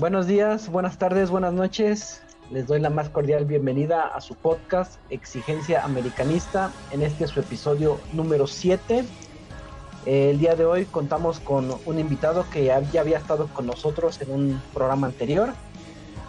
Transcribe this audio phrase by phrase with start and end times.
[0.00, 2.22] Buenos días, buenas tardes, buenas noches.
[2.50, 8.00] Les doy la más cordial bienvenida a su podcast Exigencia Americanista en este su episodio
[8.14, 9.04] número 7.
[10.06, 14.30] El día de hoy contamos con un invitado que ya, había estado con nosotros en
[14.30, 15.50] un programa anterior.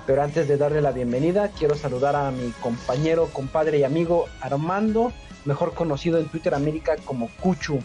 [0.05, 5.13] Pero antes de darle la bienvenida, quiero saludar a mi compañero, compadre y amigo Armando,
[5.45, 7.79] mejor conocido en Twitter América como Cuchu.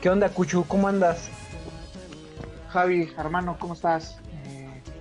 [0.00, 0.64] ¿Qué onda, Cuchu?
[0.66, 1.28] ¿Cómo andas?
[2.70, 4.18] Javi, hermano, ¿cómo estás?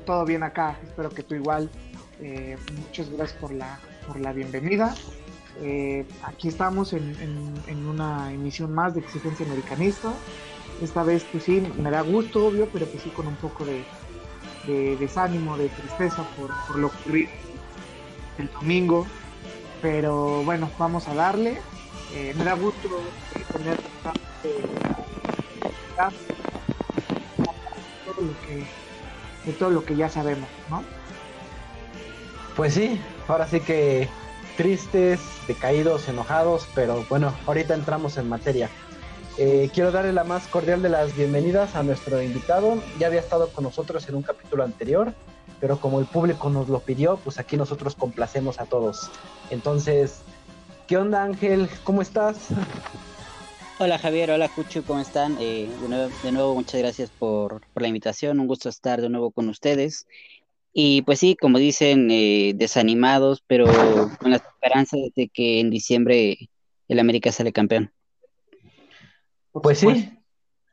[0.05, 1.69] Eh, todo bien acá, espero que tú igual.
[2.21, 4.93] Eh, muchas gracias por la, por la bienvenida.
[5.61, 7.15] Eh, aquí estamos en,
[7.87, 10.13] una emisión más de Exigencia Americanista.
[10.81, 14.95] Esta vez, pues sí, me da gusto, obvio, pero pues sí con un poco de,
[14.97, 17.31] desánimo, de tristeza por, por lo ocurrido
[18.37, 19.07] el domingo.
[19.81, 21.57] Pero bueno, vamos a darle.
[22.13, 23.01] Eh, me da gusto
[23.51, 23.77] tener
[28.05, 28.84] todo lo que,
[29.45, 30.83] de todo lo que ya sabemos, ¿no?
[32.55, 34.07] Pues sí, ahora sí que
[34.57, 38.69] tristes, decaídos, enojados, pero bueno, ahorita entramos en materia.
[39.37, 42.81] Eh, quiero darle la más cordial de las bienvenidas a nuestro invitado.
[42.97, 45.13] Ya había estado con nosotros en un capítulo anterior,
[45.59, 49.11] pero como el público nos lo pidió, pues aquí nosotros complacemos a todos.
[49.49, 50.21] Entonces,
[50.87, 51.69] ¿qué onda Ángel?
[51.83, 52.37] ¿Cómo estás?
[53.77, 55.35] Hola Javier, hola Cucho, ¿cómo están?
[55.37, 55.67] Eh,
[56.23, 60.07] de, nuevo, muchas gracias por, por, la invitación, un gusto estar de nuevo con ustedes.
[60.71, 63.65] Y pues sí, como dicen, eh, desanimados, pero
[64.17, 66.37] con la esperanza de que en diciembre
[66.87, 67.91] el América sale campeón.
[69.51, 70.19] Pues sí,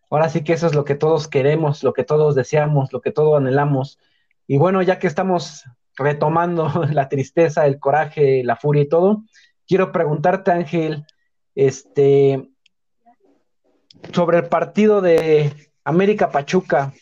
[0.08, 3.10] ahora sí que eso es lo que todos queremos, lo que todos deseamos, lo que
[3.10, 3.98] todos anhelamos.
[4.46, 5.64] Y bueno, ya que estamos
[5.96, 9.24] retomando la tristeza, el coraje, la furia y todo,
[9.66, 11.04] quiero preguntarte, Ángel,
[11.56, 12.51] este,
[14.12, 15.52] sobre el partido de
[15.84, 16.92] América Pachuca.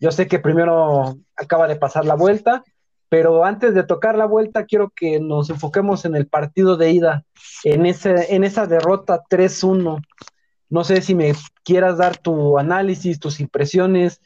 [0.00, 2.64] Yo sé que primero acaba de pasar la vuelta,
[3.08, 7.24] pero antes de tocar la vuelta quiero que nos enfoquemos en el partido de ida,
[7.64, 10.02] en, ese, en esa derrota 3-1.
[10.68, 14.20] No sé si me quieras dar tu análisis, tus impresiones,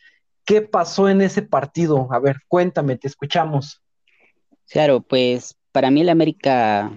[0.44, 2.08] qué pasó en ese partido.
[2.10, 3.82] A ver, cuéntame, te escuchamos.
[4.68, 6.92] Claro, pues para mí el América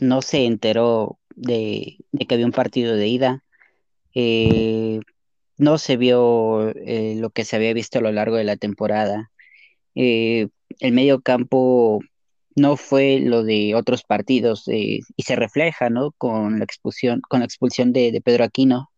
[0.00, 3.44] no se enteró de, que había un partido de ida.
[4.14, 5.00] Eh,
[5.62, 9.30] no se vio eh, lo que se había visto a lo largo de la temporada.
[9.94, 10.48] Eh,
[10.80, 12.00] el medio campo
[12.56, 16.12] no fue lo de otros partidos eh, y se refleja ¿no?
[16.12, 18.90] con la expulsión, con la expulsión de, Pedro Aquino.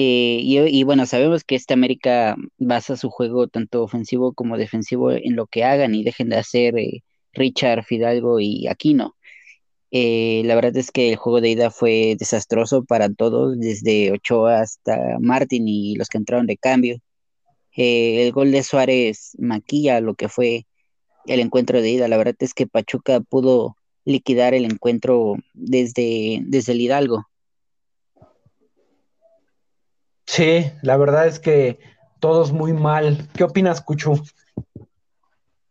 [0.00, 5.46] Y, bueno, sabemos que este América basa su juego tanto ofensivo como defensivo en lo
[5.48, 6.74] que hagan y dejen de hacer
[7.32, 9.16] Richard, Fidalgo y Aquino.
[9.90, 14.60] Eh, la verdad es que el juego de ida fue desastroso para todos, desde Ochoa
[14.60, 16.98] hasta Martín y los que entraron de cambio.
[17.76, 20.66] Eh, el gol de Suárez maquilla lo que fue
[21.26, 22.08] el encuentro de ida.
[22.08, 27.26] La verdad es que Pachuca pudo liquidar el encuentro desde, desde el Hidalgo.
[30.26, 31.78] Sí, la verdad es que
[32.20, 33.28] todos muy mal.
[33.34, 34.14] ¿Qué opinas, Cucho?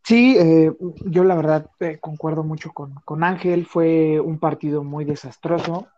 [0.08, 0.72] Sí, eh,
[1.04, 5.90] yo la verdad eh, concuerdo mucho con, Ángel, fue un partido muy desastroso.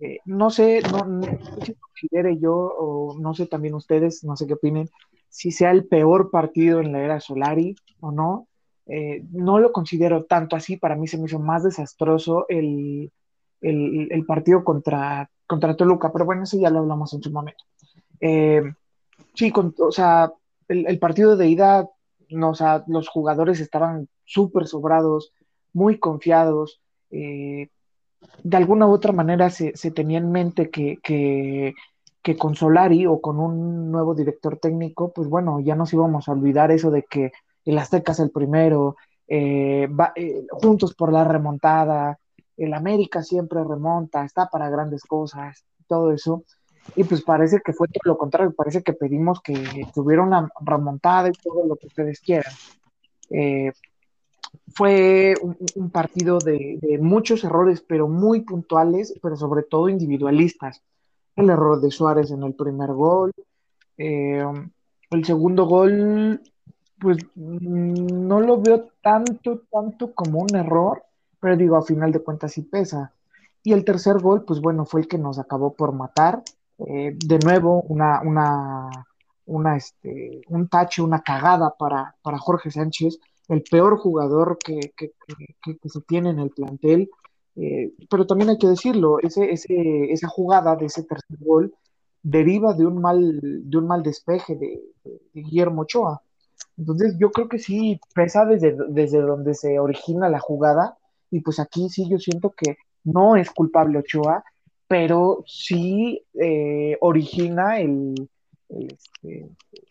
[0.00, 1.26] Eh, no sé, no, no,
[1.62, 4.88] si considere yo, o no sé también ustedes, no sé qué opinen,
[5.28, 8.48] si sea el peor partido en la era Solari o no.
[9.30, 13.12] no lo considero tanto así, para mí se me hizo más desastroso el,
[14.26, 17.62] partido contra, contra Toluca, pero bueno, eso ya lo hablamos en su momento.
[19.34, 20.32] sí, o sea,
[20.66, 21.90] el partido de ida
[22.30, 25.32] no, o sea, los jugadores estaban súper sobrados,
[25.72, 26.80] muy confiados.
[27.10, 27.68] Eh,
[28.42, 31.74] de alguna u otra manera se, tenía en mente que, que,
[32.38, 36.70] con Solari o con un nuevo director técnico, pues bueno, ya nos íbamos a olvidar
[36.70, 37.32] eso de que
[37.64, 38.96] el Azteca es el primero,
[39.26, 42.18] eh, eh, juntos por la remontada,
[42.56, 46.44] el América siempre remonta, está para grandes cosas, todo eso.
[46.96, 49.54] Y pues parece que fue todo lo contrario, parece que pedimos que
[49.94, 52.52] tuviera una remontada y todo lo que ustedes quieran.
[53.30, 53.72] Eh,
[54.74, 55.34] fue
[55.74, 60.82] un, partido de, muchos errores, pero muy puntuales, pero sobre todo individualistas.
[61.36, 63.32] El error de Suárez en el primer gol.
[63.96, 64.44] Eh,
[65.10, 66.40] el segundo gol,
[66.98, 71.02] pues no lo veo tanto, tanto como un error,
[71.40, 73.12] pero digo, a final de cuentas sí pesa.
[73.62, 76.42] Y el tercer gol, pues bueno, fue el que nos acabó por matar.
[76.86, 78.20] Eh, de nuevo una,
[79.46, 83.18] una, este, un tache, una cagada para, para Jorge Sánchez,
[83.48, 85.12] el peor jugador que, que,
[85.84, 87.10] se tiene en el plantel.
[87.56, 91.74] Eh, pero también hay que decirlo, ese, ese, esa jugada de ese tercer gol
[92.22, 94.80] deriva de un mal, de un mal despeje de,
[95.34, 96.22] Guillermo Ochoa.
[96.76, 100.96] Entonces yo creo que sí pesa desde, desde donde se origina la jugada
[101.30, 104.44] y pues aquí sí yo siento que no es culpable Ochoa,
[104.90, 108.28] pero sí eh, origina el,
[108.68, 109.48] este,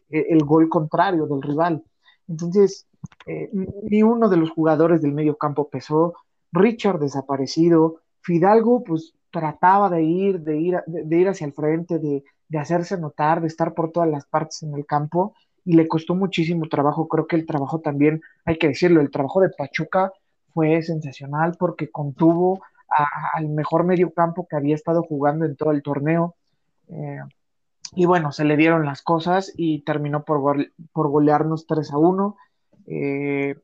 [0.09, 1.81] el, gol contrario del rival.
[2.27, 2.85] Entonces,
[3.25, 3.49] eh,
[3.83, 6.15] ni uno de los jugadores del medio campo pesó,
[6.51, 12.25] Richard desaparecido, Fidalgo pues trataba de ir, de ir, de, ir hacia el frente, de,
[12.49, 16.13] de hacerse notar, de estar por todas las partes en el campo, y le costó
[16.13, 17.07] muchísimo trabajo.
[17.07, 20.11] Creo que el trabajo también, hay que decirlo, el trabajo de Pachuca
[20.53, 22.59] fue sensacional porque contuvo
[23.33, 26.35] al mejor medio campo que había estado jugando en todo el torneo.
[26.89, 27.19] Eh,
[27.93, 32.37] y bueno, se le dieron las cosas y terminó por, por golearnos 3 a 1.
[32.87, 33.55] Eh,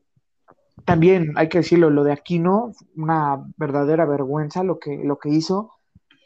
[0.84, 5.72] también hay que decirlo, lo de Aquino, una verdadera vergüenza lo que, lo que hizo,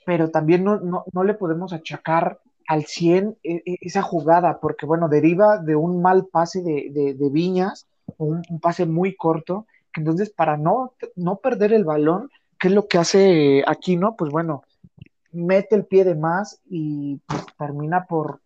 [0.05, 5.08] pero también no, no, le podemos achacar al 100 e, e, esa jugada, porque bueno,
[5.08, 7.87] deriva de un mal pase de, de, Viñas,
[8.19, 12.29] un, un, pase muy corto, que entonces para no, no perder el balón,
[12.61, 14.15] ¿qué es lo que hace Aquino?
[14.17, 14.62] Pues bueno,
[15.33, 18.41] mete el pie de más y pues, termina por,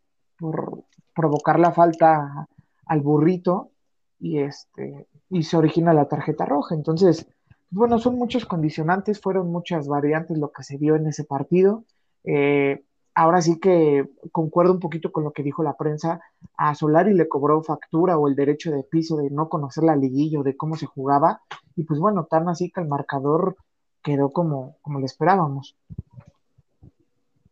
[1.14, 2.48] provocar la falta
[2.86, 3.70] al burrito
[4.18, 6.74] y este y se origina la tarjeta roja.
[6.74, 7.26] Entonces,
[7.70, 11.84] bueno, son muchos condicionantes, fueron muchas variantes lo que se vio en ese partido.
[12.24, 12.84] Eh,
[13.14, 16.20] ahora sí que concuerdo un poquito con lo que dijo la prensa.
[16.56, 20.40] A Solari le cobró factura o el derecho de piso de no conocer la liguilla
[20.40, 21.40] o de cómo se jugaba.
[21.74, 23.56] Y pues bueno, tan así que el marcador
[24.04, 25.76] quedó como, como le esperábamos.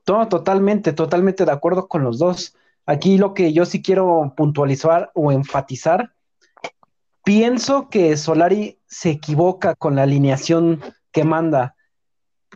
[0.07, 2.55] No, totalmente, totalmente de acuerdo con los dos.
[2.87, 6.13] Aquí lo que yo sí quiero puntualizar o enfatizar,
[7.25, 11.75] pienso que Solari se equivoca con la alineación que manda.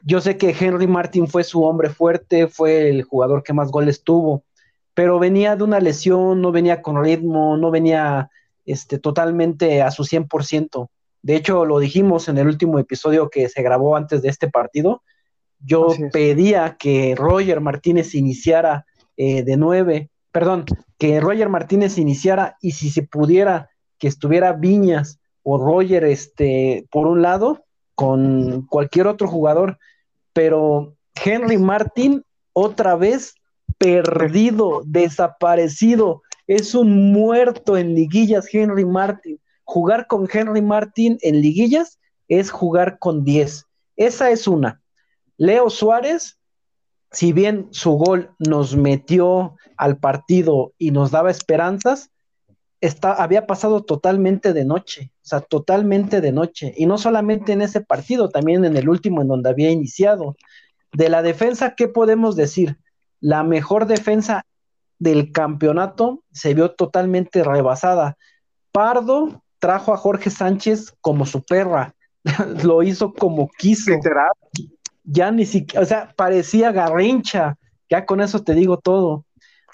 [0.03, 4.03] Yo sé que Henry Martin fue su hombre fuerte, fue el jugador que más goles
[4.03, 4.45] tuvo,
[4.93, 8.31] pero venía de una lesión, no venía con ritmo, no venía
[8.67, 10.89] este, totalmente a su 100%.
[11.27, 15.03] De hecho, lo dijimos en el último episodio que se grabó antes de este partido,
[15.59, 18.87] yo pedía que Roger Martínez iniciara
[19.17, 25.19] eh, de nueve, perdón, que Roger Martínez iniciara y si se pudiera que estuviera Viñas
[25.43, 27.65] o Roger este, por un lado
[27.97, 29.79] con cualquier otro jugador,
[30.33, 30.95] pero
[31.25, 32.23] Henry Martín
[32.53, 33.35] otra vez
[33.79, 39.41] perdido, desaparecido, es un muerto en liguillas Henry Martín.
[39.67, 41.99] Jugar con Henry Martín en liguillas
[42.29, 43.67] es jugar con 10.
[43.97, 44.81] Esa es una.
[45.37, 46.39] Leo Suárez,
[47.11, 52.11] si bien su gol nos metió al partido y nos daba esperanzas,
[52.81, 56.73] está, había pasado totalmente de noche, o sea, totalmente de noche.
[56.77, 60.37] Y no solamente en ese partido, también en el último en donde había iniciado.
[60.93, 62.79] De la defensa, ¿qué podemos decir?
[63.21, 64.47] La mejor defensa
[65.01, 68.17] del campeonato se vio totalmente rebasada.
[68.71, 71.93] Pardo trajo a Jorge Sánchez como su perra,
[72.63, 73.91] lo hizo como quiso
[75.03, 77.59] ya ni siquiera, o sea, parecía garrincha,
[77.91, 79.25] ya con eso te digo todo.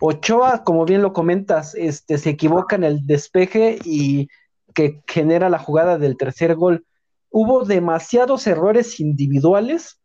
[0.01, 4.29] Ochoa, como bien lo comentas, este, se equivoca en el despeje y
[4.75, 6.87] que genera la jugada del tercer gol.
[7.29, 10.01] Hubo demasiados errores individuales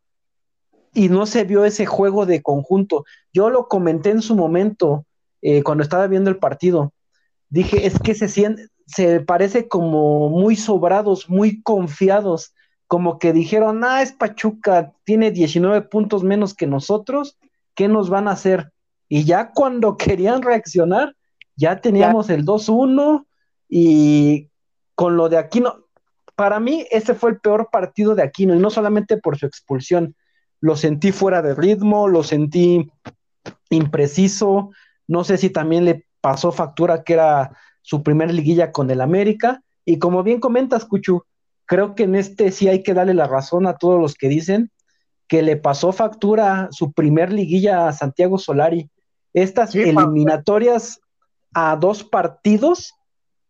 [0.92, 3.06] y no se vio ese juego de conjunto.
[3.32, 5.06] Yo lo comenté en su momento
[5.40, 6.92] eh, cuando estaba viendo el partido.
[7.48, 12.52] Dije, es que se siente, se parece como muy sobrados, muy confiados
[12.88, 17.38] como que dijeron, ah, es Pachuca, tiene 19 puntos menos que nosotros,
[17.74, 18.72] ¿qué nos van a hacer?
[19.08, 21.14] Y ya cuando querían reaccionar,
[21.54, 23.26] ya teníamos el 2-1
[23.68, 24.48] y
[24.94, 25.84] con lo de Aquino,
[26.34, 30.16] para mí ese fue el peor partido de Aquino y no solamente por su expulsión,
[30.60, 32.90] lo sentí fuera de ritmo, lo sentí
[33.70, 34.70] impreciso,
[35.06, 37.56] no sé si también le pasó factura que era
[37.88, 41.22] su primer liguilla con el América y como bien comentas, Cuchu,
[41.64, 44.70] creo que en este sí hay que darle la razón a todos los que dicen
[45.26, 48.90] que le pasó factura su primer liguilla a Santiago Solari.
[49.32, 51.00] Estas eliminatorias
[51.54, 52.92] a dos partidos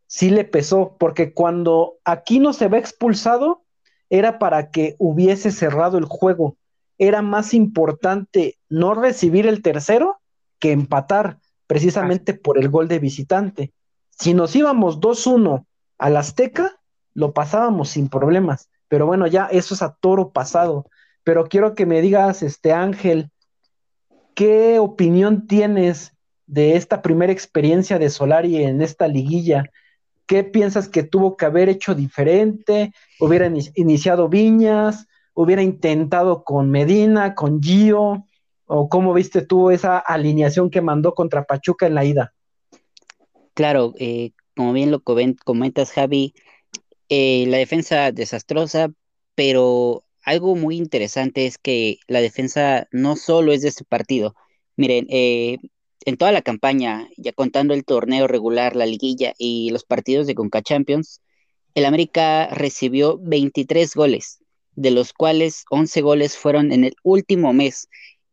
[0.07, 3.65] sí le pesó, porque cuando aquí no se ve expulsado,
[4.09, 6.57] era para que hubiese cerrado el juego.
[6.97, 10.21] Era más importante no recibir el tercero
[10.61, 13.73] que empatar, precisamente por el gol de visitante.
[14.19, 15.65] Si nos íbamos 2-1
[15.99, 16.81] al Azteca,
[17.15, 18.69] lo pasábamos sin problemas.
[18.89, 20.87] Pero bueno, ya eso es a toro pasado.
[21.23, 23.31] Pero quiero que me digas, este Ángel,
[24.35, 26.15] ¿qué opinión tienes
[26.47, 29.65] de esta primera experiencia de Solari en esta liguilla?
[30.27, 32.93] ¿Qué piensas que tuvo que haber hecho diferente?
[33.21, 35.07] ¿Hubiera iniciado Viñas?
[35.33, 38.25] ¿Hubiera intentado con Medina, con Gio?
[38.67, 42.35] ¿O cómo viste tú esa alineación que mandó contra Pachuca en la ida?
[43.59, 46.33] Claro, eh, como bien lo comentas, Javi,
[47.09, 48.93] eh, la defensa desastrosa,
[49.35, 54.37] pero algo muy interesante es que la defensa no solo es de este partido.
[54.77, 55.59] Miren, eh,
[56.05, 60.37] en toda la campaña, ya contando el torneo regular, la liguilla y los partidos de
[60.37, 61.21] Conca Champions,
[61.75, 64.39] el América recibió 23 goles,
[64.77, 67.89] de los cuales 11 goles fueron en el último mes.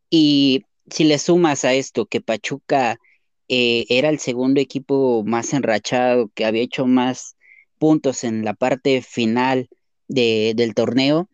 [0.08, 3.00] Y si le sumas a esto que Pachuca
[3.48, 7.36] eh, era el segundo equipo más enrachado, que había hecho más
[7.78, 9.68] puntos en la parte final
[10.08, 11.28] del torneo,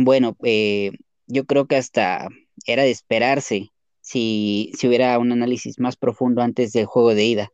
[0.00, 0.92] bueno, eh,
[1.26, 2.28] yo creo que hasta
[2.66, 7.52] era de esperarse si, si, hubiera un análisis más profundo antes del juego de ida.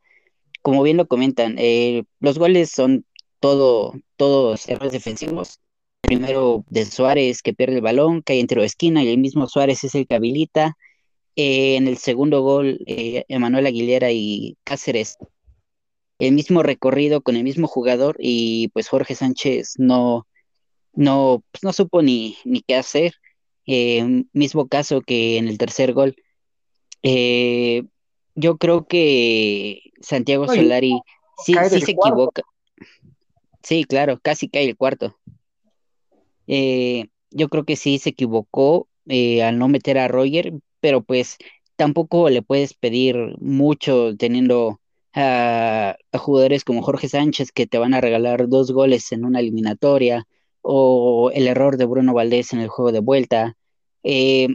[0.60, 3.06] Como bien lo comentan, eh, los goles son
[3.40, 5.58] todo, todos errores defensivos.
[6.02, 9.48] Primero de Suárez que pierde el balón, cae en tiro de esquina y el mismo
[9.48, 10.76] Suárez es el que habilita.
[11.36, 15.18] Eh, en el segundo gol, eh, Emanuel Aguilera y Cáceres,
[16.18, 20.26] el mismo recorrido con el mismo jugador y pues Jorge Sánchez no,
[20.92, 23.14] no, pues, no supo ni, ni qué hacer.
[23.66, 26.14] Eh, mismo caso que en el tercer gol.
[27.02, 31.00] yo creo que Santiago Solari
[31.44, 32.42] sí, sí se equivoca.
[33.62, 35.16] Sí, claro, casi cae el cuarto.
[36.46, 40.52] Eh, yo creo que sí se equivocó eh, al no meter a Roger,
[40.84, 41.38] pero pues
[41.76, 44.82] tampoco le puedes pedir mucho teniendo
[45.14, 50.26] a, jugadores como Jorge Sánchez que te van a regalar dos goles en una eliminatoria
[50.60, 53.56] o el error de Bruno Valdés en el juego de vuelta.
[54.02, 54.48] Eh,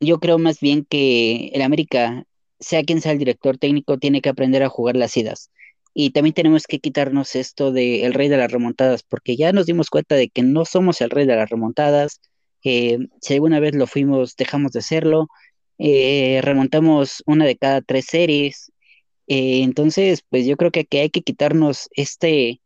[0.00, 2.24] yo creo más bien que el América,
[2.58, 5.52] sea quien sea el director técnico, tiene que aprender a jugar las idas.
[5.94, 9.66] Y también tenemos que quitarnos esto de el rey de las remontadas, porque ya nos
[9.66, 12.20] dimos cuenta de que no somos el rey de las remontadas.
[12.64, 15.28] Eh, si alguna vez lo fuimos, dejamos de serlo.
[15.78, 18.72] Eh, remontamos una de cada tres series.
[19.26, 22.60] Eh, entonces, pues yo creo que, hay que quitarnos este,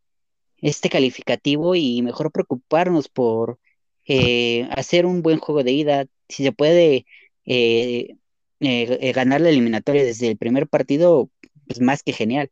[0.58, 3.58] este calificativo y mejor preocuparnos por
[4.70, 6.06] hacer un buen juego de ida.
[6.28, 7.06] Si se puede
[8.60, 11.30] ganar la eliminatoria desde el primer partido,
[11.66, 12.50] pues más que genial.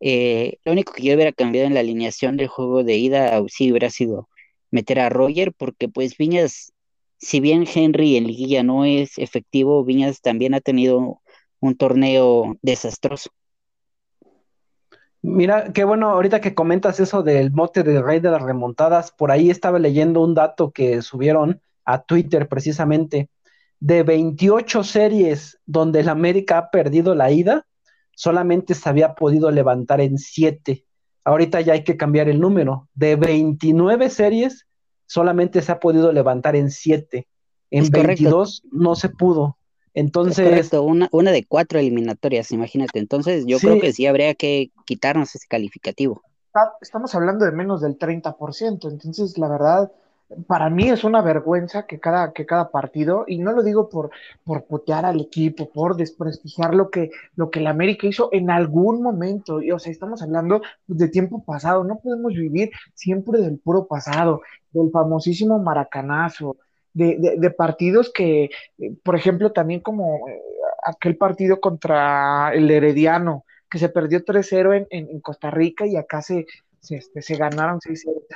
[0.00, 3.70] Eh, lo único que yo hubiera cambiado en la alineación del juego de ida sí
[3.70, 4.28] hubiera sido
[4.70, 6.72] meter a Roger, porque pues Viñas,
[7.20, 11.20] si bien Henry en liguilla no es efectivo, Viñas también ha tenido
[11.60, 13.30] un torneo desastroso.
[15.22, 19.30] Mira, qué bueno, ahorita que comentas eso del mote del rey de las remontadas, por
[19.30, 23.28] ahí estaba leyendo un dato que subieron a Twitter precisamente,
[23.80, 27.66] de 28 series donde el América ha perdido la ida,
[28.14, 30.86] solamente se había podido levantar en siete.
[31.24, 32.88] Ahorita ya hay que cambiar el número.
[32.94, 34.66] De 29 series,
[35.10, 37.26] solamente se ha podido levantar en siete.
[37.72, 39.56] En 22 no se pudo.
[39.92, 40.72] Entonces.
[40.72, 43.00] una, una de cuatro eliminatorias, imagínate.
[43.00, 46.22] Entonces, yo creo que sí habría que quitarnos ese calificativo.
[46.80, 48.88] Estamos hablando de menos del 30%.
[48.88, 49.90] Entonces, la verdad,
[50.46, 54.10] para mí es una vergüenza que cada, que cada partido, y no lo digo por,
[54.44, 59.02] por putear al equipo, por desprestigiar lo que, lo que el América hizo en algún
[59.02, 63.86] momento, y, o sea, estamos hablando de tiempo pasado, no podemos vivir siempre del puro
[63.86, 66.56] pasado, del famosísimo maracanazo,
[66.92, 68.50] de, de, partidos que,
[69.04, 70.42] por ejemplo, también como eh,
[70.84, 76.20] aquel partido contra el Herediano, que se perdió 3-0 en, en, Costa Rica y acá
[76.20, 76.46] se,
[76.80, 78.26] se, este, ganaron 6-0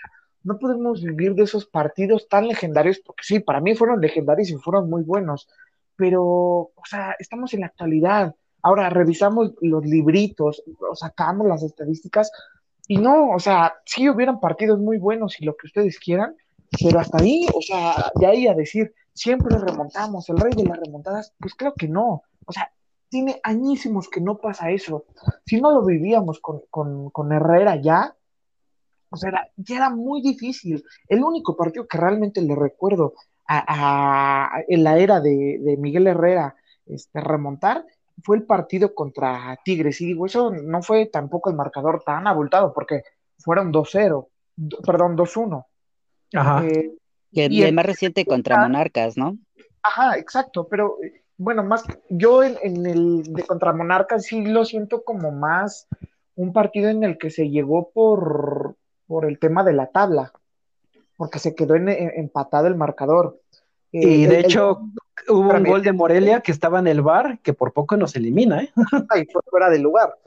[0.45, 4.57] no podemos vivir de esos partidos tan legendarios, porque sí, para mí fueron legendarios y
[4.57, 5.49] fueron muy buenos,
[5.97, 8.35] pero, o sea, estamos en la actualidad.
[8.63, 10.63] Ahora revisamos los libritos,
[10.95, 12.31] sacamos las estadísticas
[12.87, 16.37] y no, o sea, sí hubieran partidos muy buenos y lo que ustedes quieran,
[16.83, 20.79] pero hasta ahí, o sea, de ahí a decir, siempre remontamos, el rey de las
[20.79, 22.23] remontadas, pues creo que no.
[22.47, 22.71] O sea,
[23.09, 25.05] tiene añísimos que no pasa eso.
[25.47, 28.15] Si no lo vivíamos con, con, con Herrera ya,
[29.15, 30.85] o sea, ya era muy difícil.
[31.09, 33.15] El único partido que realmente le recuerdo
[33.47, 36.57] a, en la era de, Miguel Herrera
[36.87, 37.87] este, remontar
[38.23, 40.01] fue el partido contra Tigres.
[40.01, 43.03] Y digo, eso no fue tampoco el marcador tan abultado, porque
[43.39, 44.27] fueron 2-0,
[44.85, 45.65] perdón, 2-1.
[46.35, 46.67] Ajá.
[46.67, 46.91] Eh,
[47.31, 49.39] y, el, más reciente contra Monarcas, ¿no?
[49.83, 50.97] Ajá, exacto, pero
[51.37, 55.87] bueno, más yo en, en, el de contra Monarcas sí lo siento como más
[56.37, 58.77] un partido en el que se llegó por,
[59.15, 60.33] por el tema de la tabla,
[61.17, 63.39] porque se quedó en, empatado el marcador.
[63.93, 64.81] y eh, de hecho,
[65.29, 68.65] hubo un gol de Morelia que estaba en el bar, que por poco nos elimina,
[68.65, 68.73] ¿eh?
[69.11, 70.19] Ahí fue fuera del lugar.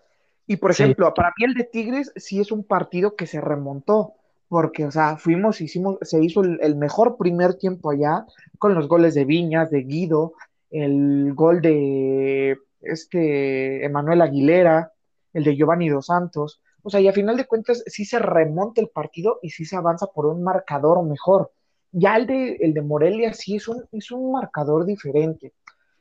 [0.45, 4.13] Y por ejemplo, para mí el de Tigres sí es un partido que se remontó,
[4.47, 8.25] porque, o sea, fuimos, hicimos, se hizo el, mejor primer tiempo allá,
[8.57, 10.31] con los goles de Viñas, de Guido,
[10.71, 14.93] el gol de este Emanuel Aguilera,
[15.33, 18.79] el de Giovanni Dos Santos, O sea, y a final de cuentas sí se remonta
[18.79, 21.51] el partido y sí se avanza por un marcador mejor.
[21.91, 25.51] Ya el de, el de Morelia sí es un, es un marcador diferente.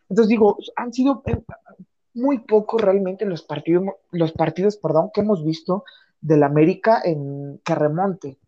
[0.08, 1.42] Entonces digo, han sido eh,
[2.14, 5.82] muy pocos realmente los partidos, los partidos perdón, que hemos visto
[6.20, 8.38] del América en que remonte.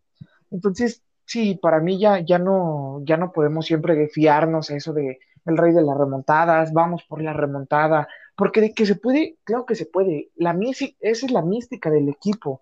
[0.49, 5.19] Entonces, sí, para mí ya, ya, no, ya no podemos siempre fiarnos a eso de
[5.45, 8.07] el rey de las remontadas, vamos por la remontada,
[8.39, 12.07] porque de que se puede, claro que se puede, la esa es la mística del
[12.07, 12.61] equipo,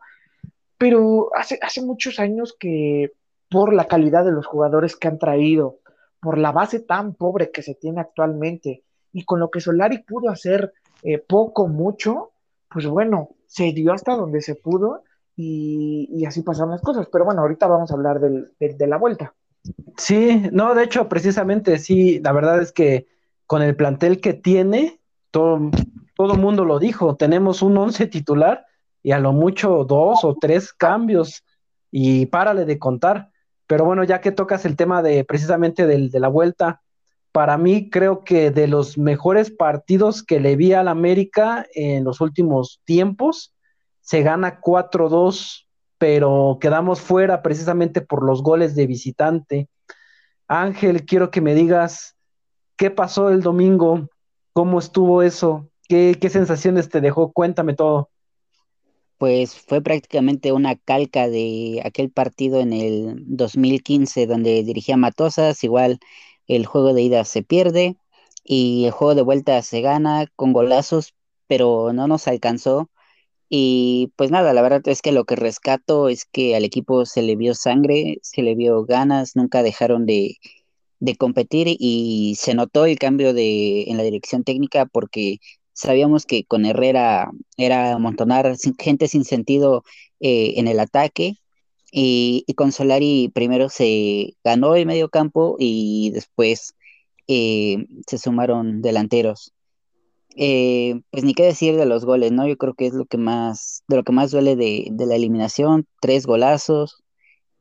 [0.80, 3.12] pero hace, hace muchos años que
[3.48, 5.78] por la calidad de los jugadores que han traído,
[6.20, 10.32] por la base tan pobre que se tiene actualmente, y con lo que Solari pudo
[10.32, 12.32] hacer eh, poco, mucho,
[12.70, 15.04] pues bueno, se dio hasta donde se pudo
[15.36, 17.08] y, así pasaron las cosas.
[17.12, 19.36] Pero bueno, ahorita vamos a hablar de la vuelta.
[19.96, 23.06] Sí, no, de hecho, precisamente sí, la verdad es que
[23.46, 24.97] con el plantel que tiene,
[25.32, 25.72] todo,
[26.16, 28.66] todo mundo lo dijo, tenemos un once titular
[29.04, 31.44] y a lo mucho dos o tres cambios
[31.92, 33.30] y párale de contar.
[33.68, 36.82] Pero bueno, ya que tocas el tema de precisamente del, de la vuelta,
[37.32, 42.20] para mí creo que de los mejores partidos que le vi al América en los
[42.22, 43.54] últimos tiempos,
[44.02, 45.68] se gana 4-2,
[45.98, 49.70] pero quedamos fuera precisamente por los goles de visitante.
[50.48, 52.16] Ángel, quiero que me digas
[52.78, 54.10] qué pasó el domingo,
[54.58, 58.10] cómo estuvo eso, qué, qué sensaciones te dejó, cuéntame todo.
[59.20, 66.00] Pues fue prácticamente una calca de aquel partido en el 2015 donde dirigía Matosas, igual
[66.48, 67.98] el juego de ida se pierde
[68.44, 71.14] y el juego de vuelta se gana con golazos,
[71.46, 72.90] pero no nos alcanzó.
[73.50, 77.22] Y pues nada, la verdad es que lo que rescato es que al equipo se
[77.22, 80.38] le vio sangre, se le vio ganas, nunca dejaron de,
[81.18, 85.40] competir y se notó el cambio de, en la dirección técnica porque
[85.74, 89.84] sabíamos que con Herrera era amontonar gente sin sentido
[90.20, 91.36] eh, en el ataque
[91.92, 96.76] y, con Solari primero se ganó el medio campo y después
[97.28, 99.54] eh, se sumaron delanteros.
[100.36, 102.48] Eh, pues ni qué decir de los goles, ¿no?
[102.48, 105.88] Yo creo que es lo que más, de lo que más duele de, la eliminación,
[106.00, 107.04] tres golazos.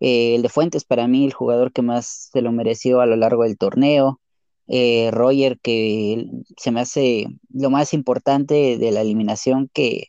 [0.00, 3.16] Eh, el de Fuentes para mí el jugador que más se lo mereció a lo
[3.16, 4.20] largo del torneo.
[4.68, 10.08] Roger que se me hace lo más importante de la eliminación que,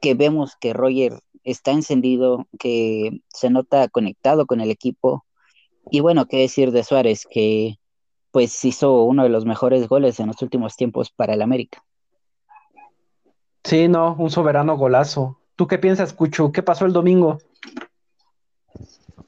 [0.00, 5.24] que vemos que Roger está encendido, que se nota conectado con el equipo.
[5.90, 7.78] Y bueno, qué decir de Suárez, que
[8.30, 11.84] pues hizo uno de los mejores goles en los últimos tiempos para el América.
[13.64, 15.38] Sí, no, un soberano golazo.
[15.56, 16.52] ¿Tú qué piensas, Cucho?
[16.52, 17.38] ¿Qué pasó el domingo?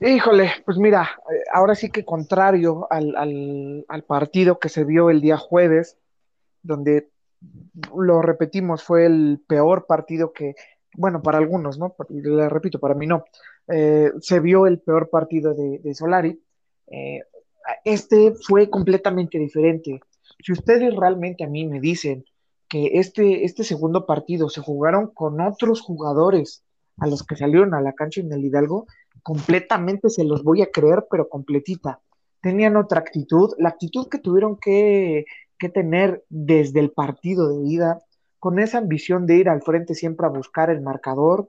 [0.05, 3.15] Híjole, pues mira, eh, ahora sí que contrario al,
[3.88, 5.97] al, partido que se vio el día jueves,
[6.62, 7.09] donde
[7.97, 10.55] lo repetimos, fue el peor partido que,
[10.97, 11.95] bueno, para algunos, ¿no?
[12.09, 13.25] Le repito, para mí no.
[13.69, 16.43] Eh, se vio el peor partido de, Solari.
[16.88, 17.21] Eh,
[17.85, 20.01] este fue completamente diferente.
[20.45, 22.25] Si ustedes realmente a mí me dicen
[22.69, 26.65] que este, este segundo partido se jugaron con otros jugadores
[26.99, 28.87] a los que salieron a la cancha en el Hidalgo,
[29.22, 32.00] completamente se los voy a creer, pero completita.
[32.40, 35.26] Tenían otra actitud, la actitud que tuvieron que,
[35.58, 38.02] que tener desde el partido de ida,
[38.38, 41.48] con esa ambición de ir al frente siempre a buscar el marcador,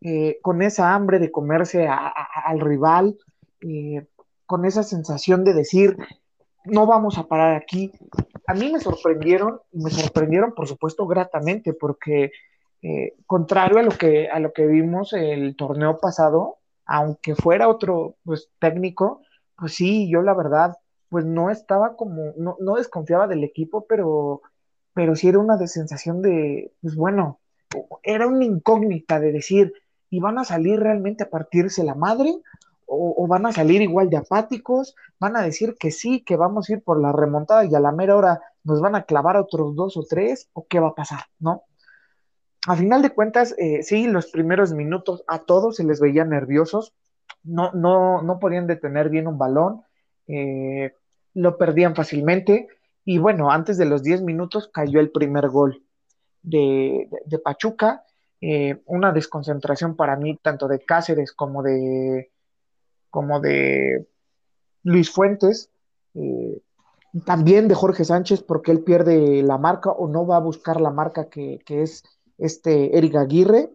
[0.00, 3.16] eh, con esa hambre de comerse al rival,
[3.60, 4.04] eh,
[4.46, 5.96] con esa sensación de decir,
[6.64, 7.92] no vamos a parar aquí.
[8.48, 12.32] A mí me sorprendieron, me sorprendieron por supuesto gratamente, porque
[12.82, 18.16] eh, contrario a lo, que, a lo que vimos el torneo pasado, aunque fuera otro
[18.24, 19.22] pues, técnico,
[19.56, 20.76] pues sí, yo la verdad,
[21.08, 24.42] pues no estaba como, no, no desconfiaba del equipo, pero
[24.94, 27.40] pero sí era una de sensación de, pues bueno,
[28.02, 29.72] era una incógnita de decir,
[30.10, 32.34] ¿y van a salir realmente a partirse la madre?
[32.94, 34.94] O, van a salir igual de apáticos?
[35.18, 37.90] ¿Van a decir que sí, que vamos a ir por la remontada y a la
[37.90, 40.50] mera hora nos van a clavar otros dos o tres?
[40.52, 41.20] ¿O qué va a pasar?
[41.38, 41.62] ¿No?
[42.68, 46.94] A final de cuentas, eh, sí, los primeros minutos a todos se les veía nerviosos,
[47.42, 49.82] no, no, no podían detener bien un balón,
[50.28, 50.94] eh,
[51.34, 52.68] lo perdían fácilmente,
[53.04, 55.82] y bueno, antes de los 10 minutos cayó el primer gol
[56.42, 57.08] de,
[57.42, 58.04] Pachuca.
[58.40, 62.30] Eh, una desconcentración para mí, tanto de Cáceres como de,
[63.10, 64.06] como de
[64.84, 65.70] Luis Fuentes.
[67.26, 70.90] También de Jorge Sánchez, porque él pierde la marca o no va a buscar la
[70.90, 72.04] marca que, es
[72.44, 73.70] este Eric Aguirre.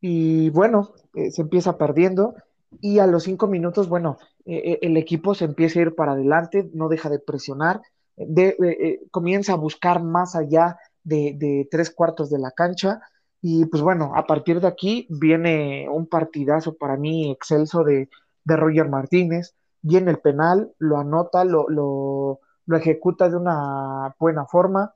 [0.00, 2.34] Y bueno, eh, se empieza perdiendo.
[2.80, 6.88] Y a los cinco minutos, bueno, el equipo se empieza a ir para adelante, no
[6.88, 7.80] deja de presionar
[8.16, 13.00] de, eh, comienza a buscar más allá de, tres cuartos de la cancha.
[13.40, 18.08] Y pues bueno, a partir de aquí viene un partidazo para mí excelso de,
[18.46, 19.54] Roger Martínez.
[19.80, 22.40] Viene el penal, lo anota, lo, lo,
[22.76, 24.94] ejecuta de una buena forma.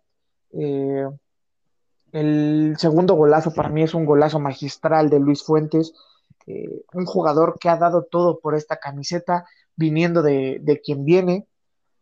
[0.53, 1.07] Eh,
[2.13, 5.93] el segundo golazo para mí es un golazo magistral de Luis Fuentes,
[6.47, 11.47] eh, un jugador que ha dado todo por esta camiseta, viniendo de, de quien viene.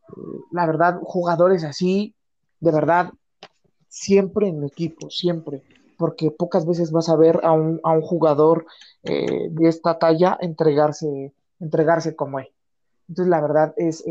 [0.09, 0.21] Eh,
[0.53, 2.14] la verdad, jugadores así,
[2.61, 3.11] de verdad,
[3.88, 5.62] siempre en equipo, siempre
[5.99, 8.66] porque pocas veces vas a ver a un, a un jugador
[9.03, 12.49] eh, de esta talla entregarse, entregarse como él.
[13.09, 14.05] Entonces, la verdad es,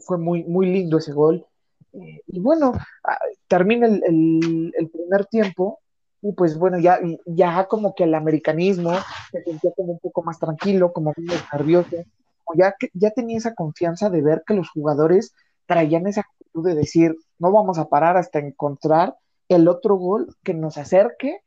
[0.00, 1.46] fue muy, muy lindo ese gol.
[1.92, 2.72] Eh, y bueno,
[3.04, 5.80] ah, termina el, el, primer tiempo
[6.20, 8.92] y pues bueno, ya, ya como que el americanismo
[9.30, 11.96] se sentía como un poco más tranquilo, como menos nervioso,
[12.54, 15.34] ya, que, ya tenía esa confianza de ver que los jugadores
[15.66, 19.16] traían esa actitud de decir, no vamos a parar hasta encontrar
[19.48, 21.40] el otro gol que nos acerque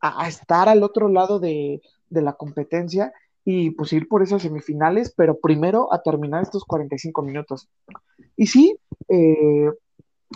[0.00, 3.12] a, estar al otro lado de, la competencia
[3.44, 7.68] y pues ir por esas semifinales, pero primero a terminar estos 45 minutos.
[8.36, 8.76] Y sí,
[9.08, 9.70] eh,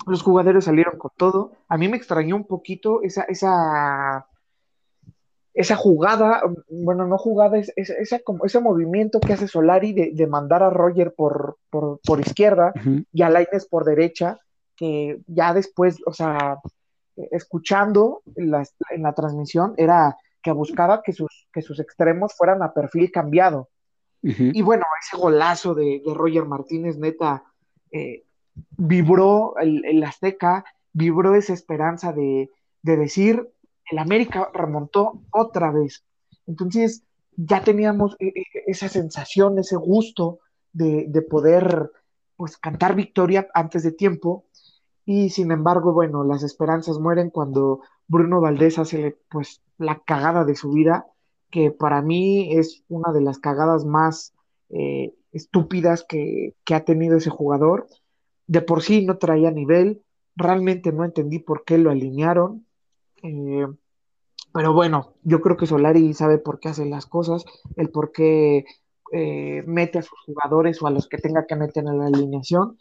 [0.07, 1.53] los jugadores salieron con todo.
[1.69, 4.27] A mí me extrañó un poquito esa, esa,
[5.55, 10.63] esa jugada, bueno, no jugada, es, esa, como, ese movimiento que hace Solari de, mandar
[10.63, 12.73] a Roger por, por, izquierda
[13.13, 14.39] y a Laines por derecha,
[14.77, 16.61] que ya después, o sea,
[17.33, 20.17] escuchando en la, transmisión era
[20.49, 23.69] que buscaba que sus, que sus extremos fueran a perfil cambiado.
[24.23, 27.45] Y bueno, ese golazo de, Roger Martínez, neta,
[27.93, 28.25] eh,
[28.77, 32.51] vibró el, Azteca, vibró esa esperanza de,
[32.83, 33.49] decir,
[33.91, 36.03] el América remontó otra vez.
[36.47, 37.05] Entonces,
[37.37, 40.41] ya teníamos e, e, esa sensación, ese gusto
[40.73, 41.93] de, de poder
[42.37, 44.47] pues cantar victoria antes de tiempo
[45.05, 50.55] y sin embargo, bueno, las esperanzas mueren cuando Bruno Valdés hace pues la cagada de
[50.55, 51.07] su vida,
[51.51, 54.35] que para mí es una de las cagadas más
[54.71, 57.87] eh, estúpidas que, ha tenido ese jugador.
[58.47, 60.03] De por sí no traía nivel,
[60.37, 62.67] realmente no entendí por qué lo alinearon.
[63.23, 63.67] Eh,
[64.53, 67.45] pero bueno, yo creo que Solari sabe por qué hace las cosas,
[67.77, 68.65] el por qué
[69.13, 72.77] eh, mete a sus jugadores o a los que tenga que meter en la alineación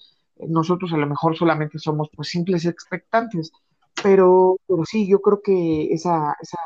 [0.48, 3.52] nosotros a lo mejor solamente somos pues simples expectantes,
[4.04, 6.58] pero, pero sí, yo creo que esa, esa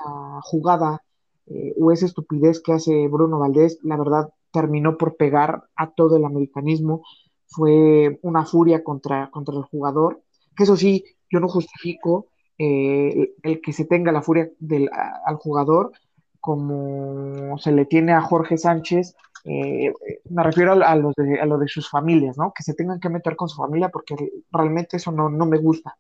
[0.44, 1.02] jugada
[1.48, 6.18] eh, o esa estupidez que hace Bruno Valdés, la verdad, terminó por pegar a todo
[6.18, 7.04] el americanismo,
[7.48, 10.22] fue una furia contra, contra el jugador,
[10.56, 14.90] que eso sí, yo no justifico eh, el, que se tenga la furia del,
[15.26, 15.92] al jugador
[16.40, 19.92] como se le tiene a Jorge Sánchez eh,
[20.30, 21.14] me refiero a, lo
[21.58, 22.54] de, sus familias, ¿no?
[22.54, 24.16] Que se tengan que meter con su familia porque
[24.52, 25.98] realmente eso no, me gusta.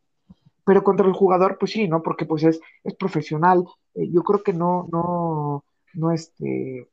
[0.63, 2.04] Pero contra el jugador, pues sí, ¿no?
[2.04, 3.65] Porque pues es, es profesional.
[3.95, 6.88] Eh, yo creo que no, no, no, este,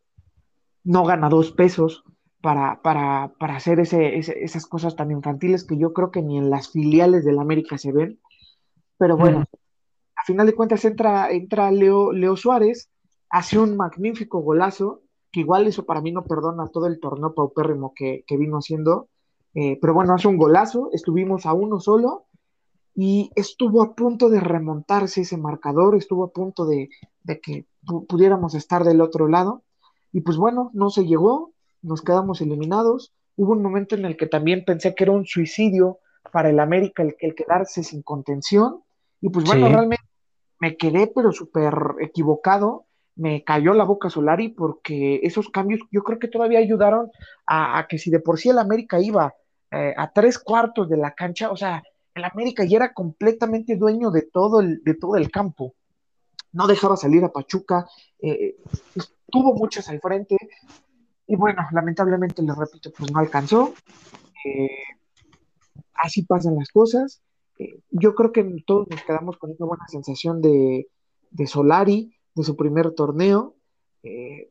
[0.85, 2.05] no gana dos pesos
[2.41, 6.71] para, para, hacer ese, esas cosas tan infantiles que yo creo que ni en las
[6.71, 8.21] filiales del América se ven.
[8.97, 9.45] Pero bueno,
[10.17, 12.91] a final de cuentas entra, entra Leo, Leo Suárez,
[13.31, 17.93] hace un magnífico golazo que igual eso para mí no perdona todo el torneo paupérrimo
[17.95, 19.09] que, vino haciendo.
[19.55, 22.27] Eh, pero bueno, hace un golazo, estuvimos a uno solo
[23.01, 26.89] y estuvo a punto de remontarse ese marcador, estuvo a punto de,
[27.41, 27.65] que
[28.09, 29.63] pudiéramos estar del otro lado.
[30.11, 33.13] Y pues bueno, no se llegó, nos quedamos eliminados.
[33.37, 36.01] Hubo un momento en el que también pensé que era un suicidio
[36.33, 38.83] para el América el, el quedarse sin contención.
[39.21, 40.05] Y pues bueno, realmente
[40.59, 46.19] me quedé pero súper equivocado me cayó la boca Solari porque esos cambios yo creo
[46.19, 47.11] que todavía ayudaron
[47.47, 49.35] a, que si de por sí el América iba
[49.71, 51.83] eh, a tres cuartos de la cancha, o sea,
[52.19, 55.75] el América ya era completamente dueño de todo el, de todo el campo.
[56.53, 57.87] No dejaba salir a Pachuca,
[58.21, 58.57] eh,
[59.31, 60.37] tuvo muchos al frente
[61.27, 63.75] y bueno, lamentablemente, les repito, pues no alcanzó.
[64.45, 64.69] Eh,
[65.95, 67.23] así pasan las cosas.
[67.91, 70.89] yo creo que todos nos quedamos con una buena sensación de,
[71.31, 73.57] de Solari de su primer torneo.
[74.03, 74.51] Eh,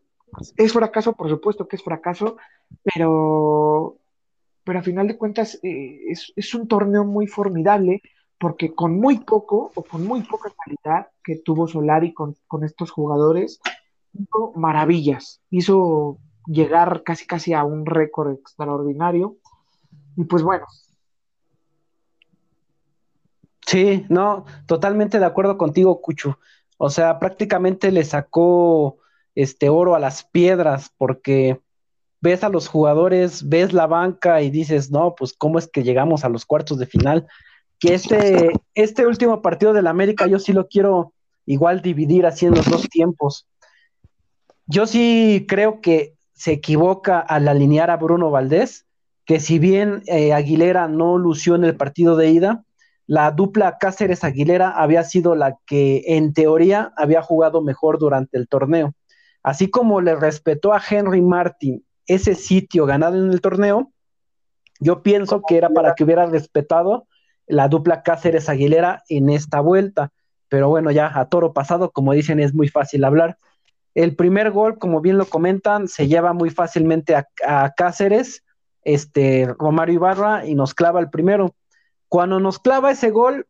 [0.58, 2.38] es fracaso, por supuesto que es fracaso,
[2.84, 3.97] pero,
[4.68, 8.02] pero a final de cuentas eh, es, un torneo muy formidable
[8.38, 12.92] porque con muy poco o con muy poca calidad que tuvo Solari con, con estos
[12.92, 13.62] jugadores,
[14.12, 19.38] hizo maravillas, hizo llegar casi casi a un récord extraordinario.
[20.18, 20.66] Y pues bueno.
[23.66, 26.40] Sí, no, totalmente de acuerdo contigo, Cucho.
[26.78, 28.98] O sea, prácticamente le sacó
[29.34, 31.62] este oro a las piedras porque
[32.22, 36.24] ves a los jugadores, ves la banca y dices, no, pues cómo es que llegamos
[36.24, 37.28] a los cuartos de final.
[37.80, 41.14] Que este, este último partido del América yo sí lo quiero
[41.46, 43.48] igual dividir haciendo dos tiempos.
[44.66, 48.86] Yo sí creo que se equivoca al alinear a Bruno Valdés,
[49.26, 52.64] que si bien eh, Aguilera no lució en el partido de ida,
[53.08, 58.94] la dupla Cáceres-Aguilera había sido la que en teoría había jugado mejor durante el torneo.
[59.44, 63.92] Así como le respetó a Henry Martin ese sitio ganado en el torneo,
[64.80, 67.08] yo pienso que era para que hubiera respetado
[67.48, 70.12] la dupla Cáceres-Aguilera en esta vuelta.
[70.50, 73.38] Pero bueno, ya a toro pasado, como dicen, es muy fácil hablar.
[73.96, 78.44] El primer gol, como bien lo comentan, se lleva muy fácilmente a, a Cáceres,
[78.84, 81.56] este Romario Ibarra, y nos clava el primero.
[82.08, 83.48] Cuando nos clava ese gol,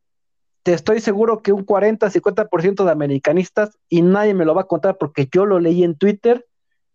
[0.63, 4.97] te estoy seguro que un 40-50% de americanistas, y nadie me lo va a contar
[4.97, 6.45] porque yo lo leí en Twitter,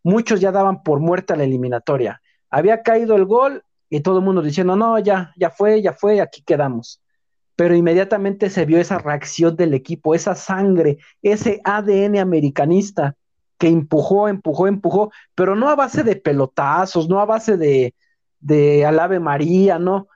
[0.03, 2.21] muchos ya daban por muerta la eliminatoria.
[2.51, 6.21] Había caído el gol y todo el mundo diciendo, no, ya, ya fue, ya fue,
[6.21, 7.01] aquí quedamos.
[7.57, 13.17] Pero inmediatamente se vio esa reacción del equipo, esa sangre, ese ADN americanista
[13.59, 17.95] que empujó, empujó, empujó, pero no a base de pelotazos, no a base de,
[18.41, 20.09] de Alave María, no,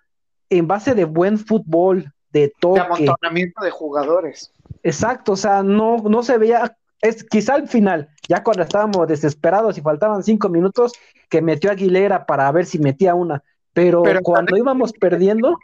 [0.51, 2.81] en base de buen fútbol, de toque.
[2.81, 4.53] De amontonamiento de jugadores.
[4.83, 9.79] Exacto, o sea, no, no se veía, es quizá al final, ya cuando estábamos desesperados
[9.79, 10.93] y faltaban cinco minutos,
[11.29, 15.59] que metió Aguilera para ver si metía una, pero, cuando íbamos perdiendo,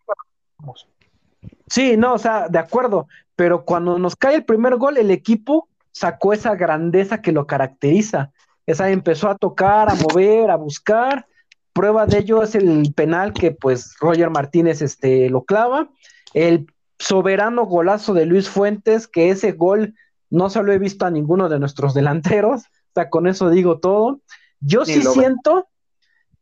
[1.66, 5.68] sí, no, o sea, de acuerdo, pero cuando nos cae el primer gol, el equipo
[5.92, 8.30] sacó esa grandeza que lo caracteriza,
[8.66, 11.26] esa empezó a tocar, a mover, a buscar,
[11.72, 15.88] Prueba de ello es el penal que pues Roger Martínez este, lo clava.
[16.34, 16.66] El
[16.98, 19.94] soberano golazo de Luis Fuentes, que ese gol
[20.32, 22.62] no se lo he visto a ninguno de nuestros delanteros.
[22.62, 24.20] O sea, con eso digo todo.
[24.60, 25.68] Yo sí siento,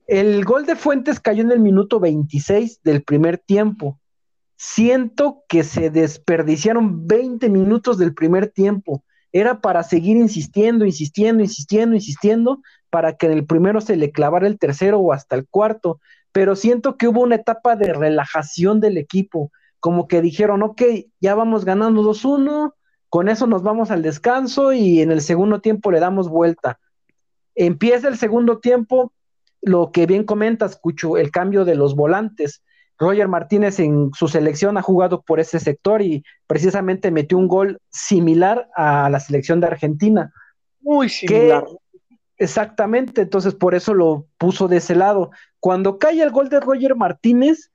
[0.07, 3.99] el gol de Fuentes cayó en el minuto 26 del primer tiempo.
[4.57, 9.03] Siento que se desperdiciaron 20 minutos del primer tiempo.
[9.33, 14.47] Era para seguir insistiendo, insistiendo, insistiendo, insistiendo, para que en el primero se le clavara
[14.47, 16.01] el tercero o hasta el cuarto,
[16.33, 19.51] pero siento que hubo una etapa de relajación del equipo,
[19.81, 20.83] como que dijeron, ok,
[21.21, 22.75] ya vamos ganando 2-1,
[23.11, 26.79] con eso nos vamos al descanso y en el segundo tiempo le damos vuelta.
[27.57, 29.13] Empieza el segundo tiempo,
[29.61, 32.63] lo que bien comentas, Cucho, el cambio de los volantes.
[32.99, 37.81] Roger Martínez en su selección ha jugado por ese sector y precisamente metió un gol
[37.91, 40.33] similar a la selección de Argentina.
[40.81, 41.67] Muy similar.
[42.37, 45.31] Exactamente, entonces por eso lo puso de ese lado.
[45.59, 47.71] Cuando cae el gol de Roger Martínez,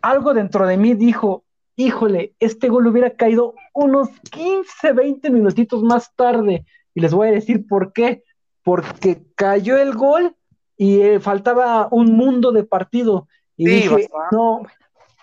[0.00, 1.44] algo dentro de mí dijo,
[1.84, 6.66] híjole, este gol hubiera caído unos 15, 20 minutitos más tarde.
[6.94, 8.22] Y les voy a decir por qué.
[8.62, 10.36] Porque cayó el gol
[10.76, 13.28] y eh, faltaba un mundo de partido.
[13.56, 14.62] Y dije, no,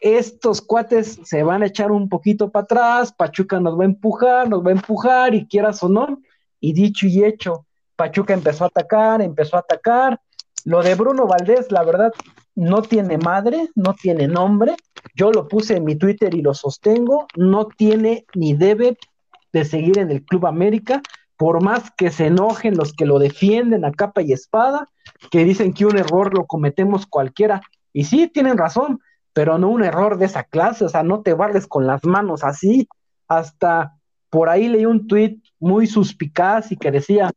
[0.01, 4.49] estos cuates se van a echar un poquito para atrás, Pachuca nos va a empujar,
[4.49, 6.21] nos va a empujar, y quieras o no.
[6.59, 7.65] Y dicho y hecho,
[7.95, 10.19] Pachuca empezó a atacar, empezó a atacar.
[10.65, 12.11] Lo de Bruno Valdés, la verdad,
[12.57, 14.75] no tiene madre, no tiene nombre.
[15.13, 17.27] Yo lo puse en mi Twitter y lo sostengo.
[17.35, 18.97] No tiene ni debe
[19.53, 21.03] de seguir en el Club América,
[21.37, 24.87] por más que se enojen los que lo defienden a capa y espada,
[25.29, 27.61] que dicen que un error lo cometemos cualquiera.
[27.93, 29.01] Y sí, tienen razón,
[29.33, 32.43] pero no un error de esa clase, o sea, no te barres con las manos
[32.43, 32.87] así.
[33.27, 33.93] Hasta
[34.31, 37.29] por ahí leí un tuit muy suspicaz y que decía,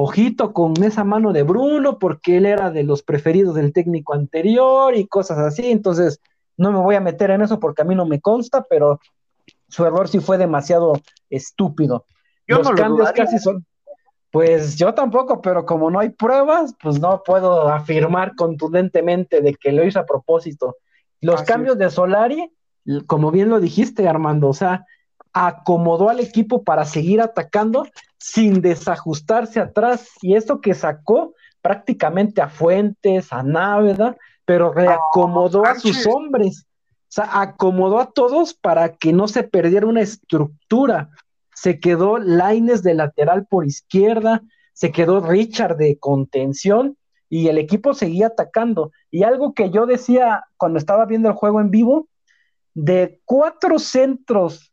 [0.00, 4.94] ojito con esa mano de Bruno, porque él era de los preferidos del técnico anterior
[4.94, 5.72] y cosas así.
[5.72, 6.20] Entonces,
[6.56, 9.00] no me voy a meter en eso porque a mí no me consta, pero
[9.66, 10.92] su error sí fue demasiado
[11.30, 12.06] estúpido.
[12.46, 13.66] los cambios casi son.
[14.30, 19.72] Pues yo tampoco, pero como no hay pruebas, pues no puedo afirmar contundentemente de que
[19.72, 20.76] lo hizo a propósito.
[21.20, 22.52] Los cambios de Solari,
[23.08, 24.86] como bien lo dijiste, Armando, o sea,
[25.32, 27.84] acomodó al equipo para seguir atacando
[28.18, 30.10] sin desajustarse atrás.
[30.20, 36.66] Y esto que sacó prácticamente a Fuentes, a Náveda, pero reacomodó a sus hombres.
[37.08, 41.10] O sea, acomodó a todos para que no se perdiera una estructura.
[41.54, 44.42] Se quedó Laines de lateral por izquierda,
[44.74, 46.96] se quedó Richard de contención
[47.30, 48.92] y el equipo seguía atacando.
[49.10, 52.08] Y algo que yo decía cuando estaba viendo el juego en vivo,
[52.74, 54.72] de cuatro centros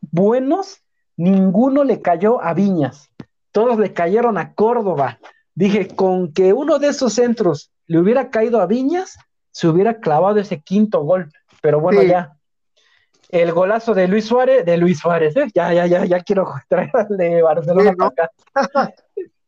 [0.00, 0.83] buenos,
[1.16, 3.10] ninguno le cayó a Viñas,
[3.52, 5.18] todos le cayeron a Córdoba.
[5.54, 9.16] Dije, con que uno de esos centros le hubiera caído a Viñas,
[9.52, 11.30] se hubiera clavado ese quinto gol.
[11.62, 12.36] Pero bueno, ya.
[13.28, 15.46] El golazo de Luis Suárez, de Luis Suárez, ¿eh?
[15.54, 18.30] ya, ya, ya, ya quiero traer de Barcelona acá.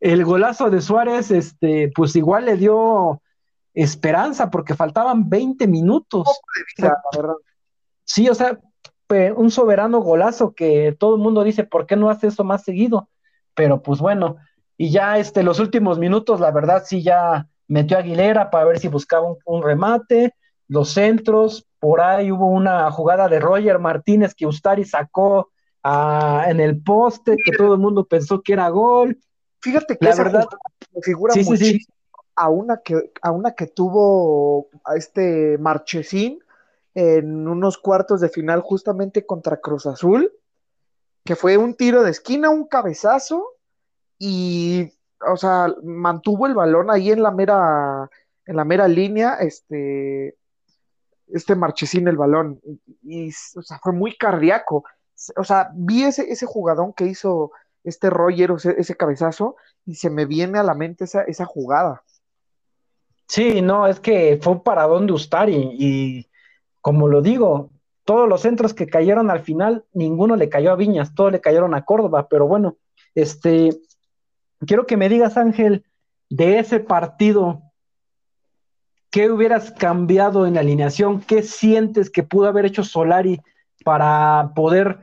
[0.01, 3.21] El golazo de Suárez, este, pues igual le dio
[3.75, 6.27] esperanza porque faltaban 20 minutos.
[8.05, 8.59] sí, o sea,
[9.09, 13.09] un soberano golazo que todo el mundo dice, ¿por qué no hace eso más seguido?
[13.55, 14.37] Pero pues bueno,
[14.77, 18.79] y ya este, los últimos minutos, la verdad, sí ya metió a Aguilera para ver
[18.79, 20.35] si buscaba un, remate,
[20.69, 25.51] los centros, por ahí hubo una jugada de Roger Martínez que Ustari sacó
[25.85, 29.19] en el poste, que todo el mundo pensó que era gol.
[29.61, 30.47] Fíjate que la verdad
[30.93, 31.95] me figura muchísimo
[32.35, 36.39] a una que a una que tuvo a este Marchesín
[36.97, 40.33] en unos cuartos de final justamente contra Cruz Azul,
[41.25, 43.45] que fue un tiro de esquina, un cabezazo
[44.19, 44.91] y
[45.31, 48.11] o sea, mantuvo el balón ahí en la mera,
[48.47, 50.37] en la mera línea, este,
[51.29, 52.61] este Marchesín el balón,
[53.03, 54.85] y, o sea, fue muy cardíaco.
[55.37, 57.53] O sea, vi ese, ese jugadón que hizo
[57.85, 62.03] este Roger, ese, cabezazo, y se me viene a la mente esa, esa jugada.
[63.29, 66.29] Sí, no, es que fue un paradón de Ustari, y
[66.87, 67.71] como lo digo,
[68.05, 71.75] todos los centros que cayeron al final, ninguno le cayó a Viñas, todos le cayeron
[71.75, 72.77] a Córdoba, pero bueno,
[73.17, 73.77] este,
[74.61, 75.85] quiero que me digas, Ángel,
[76.31, 77.61] de ese partido,
[79.11, 81.23] ¿qué hubieras cambiado en la alineación?
[81.23, 83.41] ¿Qué sientes que pudo haber hecho Solari
[83.85, 85.01] para poder,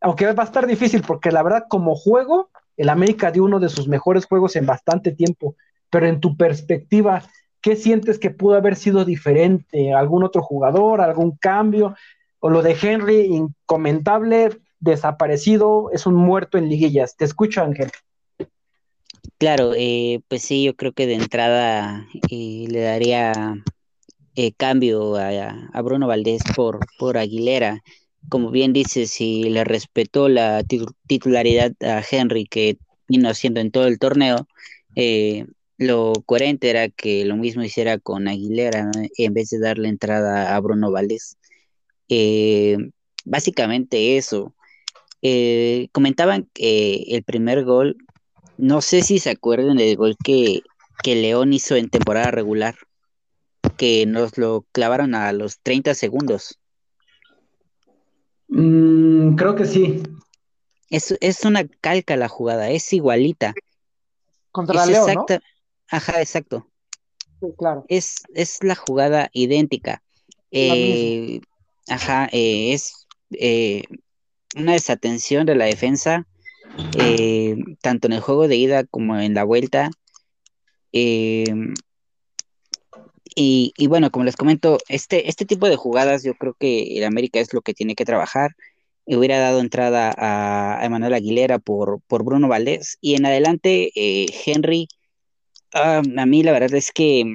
[0.00, 3.68] aunque va a estar difícil, porque la verdad como juego, el América dio uno de
[3.68, 5.54] sus mejores juegos en bastante tiempo,
[5.90, 7.24] pero en tu perspectiva,
[7.66, 9.92] ¿qué sientes que pudo haber sido diferente?
[9.92, 11.96] ¿Algún otro jugador, algún cambio?
[12.38, 17.16] O lo de Henry, incomentable, desaparecido, es un muerto en liguillas.
[17.16, 17.90] Te escucho, Ángel.
[19.38, 23.32] Claro, eh, pues sí, yo creo que de entrada eh, le daría
[24.36, 27.82] eh, cambio a, Bruno Valdés por, por Aguilera.
[28.28, 30.62] Como bien dices, si le respetó la
[31.08, 34.46] titularidad a Henry que vino haciendo en todo el torneo,
[35.78, 40.60] lo coherente era que lo mismo hiciera con Aguilera en vez de darle entrada a
[40.60, 41.36] Bruno Valdés.
[43.24, 44.54] básicamente eso.
[45.92, 47.96] comentaban que el primer gol
[48.58, 50.62] no sé si se acuerdan del gol que,
[51.04, 52.74] León hizo en temporada regular,
[53.76, 56.58] que nos lo clavaron a los 30 segundos.
[58.48, 60.02] Mm, creo que sí.
[60.90, 63.54] Es, es, una calca la jugada, es igualita.
[64.50, 65.26] Contra León, ¿no?
[65.90, 66.68] Ajá, exacto.
[67.40, 67.84] Sí, claro.
[67.88, 70.02] Es, es la jugada idéntica.
[70.50, 71.40] Eh,
[71.88, 73.82] ajá, eh, es eh,
[74.54, 76.26] una desatención de la defensa
[77.82, 79.90] tanto en el juego de ida como en la vuelta.
[80.92, 81.44] Eh,
[83.34, 87.38] y, bueno, como les comento, este, este tipo de jugadas yo creo que el América
[87.38, 88.52] es lo que tiene que trabajar.
[89.04, 94.88] Hubiera dado entrada a, Emanuel Aguilera por, por Bruno Valdés y en adelante Henry,
[95.76, 97.32] ah, a mí la verdad es que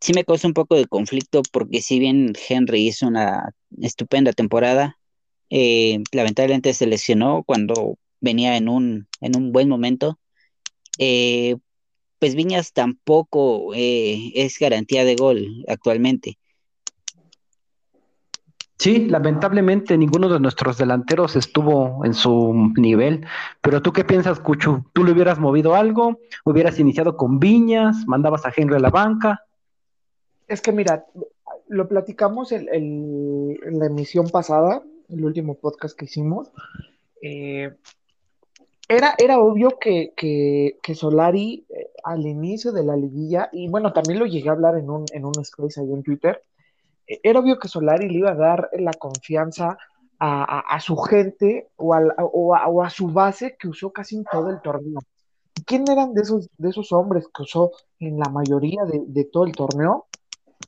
[0.00, 4.98] sí me causa un poco de conflicto porque si bien Henry hizo una estupenda temporada,
[6.12, 10.18] lamentablemente se lesionó cuando venía en un, en un buen momento.
[10.98, 11.56] Eh,
[12.20, 16.39] pues Viñas tampoco eh, es garantía de gol actualmente.
[18.80, 23.26] Sí, lamentablemente ninguno de nuestros delanteros estuvo en su nivel.
[23.60, 24.86] Pero tú qué piensas, Cuchu?
[24.94, 26.18] ¿Tú le hubieras movido algo?
[26.46, 28.06] ¿Hubieras iniciado con Viñas?
[28.06, 29.44] ¿Mandabas a Henry a la banca?
[30.48, 31.04] Es que mira,
[31.68, 36.50] lo platicamos en, la emisión pasada, el último podcast que hicimos.
[37.20, 37.76] Eh,
[38.88, 44.18] era, era obvio que, que, Solari eh, al inicio de la liguilla, y bueno, también
[44.18, 46.42] lo llegué a hablar en un, en un space ahí en Twitter,
[47.22, 49.78] era obvio que Solari le iba a dar la confianza
[50.22, 55.00] a, su gente o, o, a, su base que usó casi en todo el torneo.
[55.64, 59.52] ¿Quién eran de esos, de hombres que usó en la mayoría de, de todo el
[59.52, 60.06] torneo?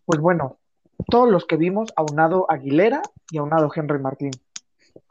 [0.07, 0.57] Pues bueno,
[1.09, 4.31] todos los que vimos, aunado Aguilera y aunado Henry Martín.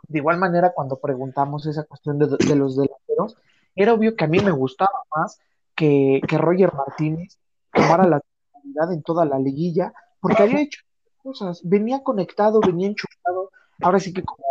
[0.08, 3.38] De igual manera, cuando preguntamos esa cuestión de, los delanteros,
[3.76, 5.40] era obvio que a mí me gustaba más
[5.76, 7.40] que, Roger Martínez
[7.72, 10.82] tomara la titularidad en toda la liguilla, porque había hecho
[11.22, 13.52] cosas, venía conectado, venía enchufado,
[13.82, 14.44] ahora sí que como,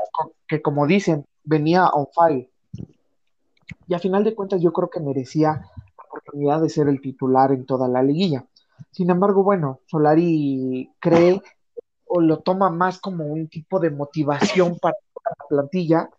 [0.47, 2.49] que como dicen, venía on fire.
[3.87, 5.51] Y a final de cuentas yo creo que merecía
[5.97, 8.45] la oportunidad de ser el titular en toda la liguilla.
[8.91, 11.41] Sin embargo, bueno, Solari cree
[12.07, 16.11] o lo toma más como un tipo de motivación para la plantilla,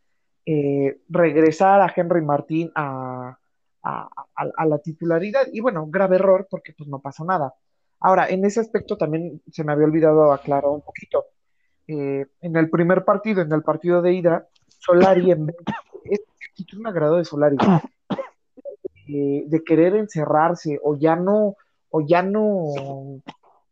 [0.46, 3.38] eh, regresar a Henry Martín a,
[3.84, 5.48] la titularidad.
[5.52, 7.54] Y bueno, grave error porque pues no pasó nada.
[8.02, 11.26] Ahora, en ese aspecto también se me había olvidado aclarar un poquito.
[11.88, 14.48] Eh, en el primer partido, en el partido de ida,
[14.80, 15.56] Solari, en vez
[16.06, 17.58] es un agrado de Solari,
[19.08, 21.56] de querer encerrarse o ya no,
[21.90, 23.22] o ya no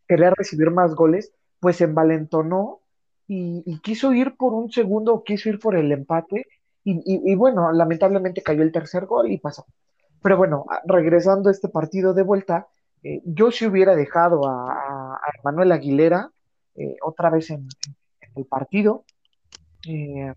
[0.08, 2.80] querer recibir más goles, pues envalentonó
[3.28, 6.48] y, quiso ir por un segundo, quiso ir por el empate,
[6.84, 9.66] y, bueno, lamentablemente cayó el tercer gol y pasó.
[10.24, 12.68] Pero bueno, regresando a este partido de vuelta,
[13.04, 16.32] eh, yo si hubiera dejado a, Manuel Aguilera
[16.76, 17.68] eh, otra vez en,
[18.36, 19.06] el partido
[19.88, 20.34] eh,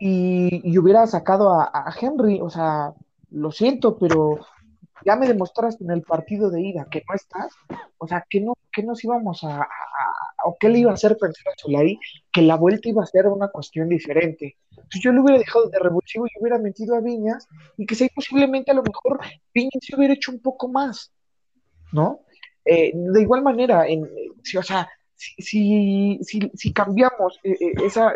[0.00, 2.92] y, hubiera sacado a, Henry, o sea,
[3.30, 4.38] lo siento, pero
[5.04, 7.52] ya me demostraste en el partido de ida que no estás,
[7.98, 9.66] o sea, que no, que nos íbamos a,
[10.44, 11.98] o qué le iba a hacer pensar a Solari
[12.32, 14.56] que la vuelta iba a ser una cuestión diferente.
[14.70, 18.08] Entonces yo le hubiera dejado de revulsivo y hubiera metido a Viñas y que si
[18.08, 19.20] posiblemente a lo mejor
[19.54, 21.12] Viñas se hubiera hecho un poco más,
[21.94, 22.20] ¿no?
[22.64, 24.08] Eh, de igual manera, en,
[24.42, 28.12] si, o sea, si, si, si, cambiamos eh, eh, esa,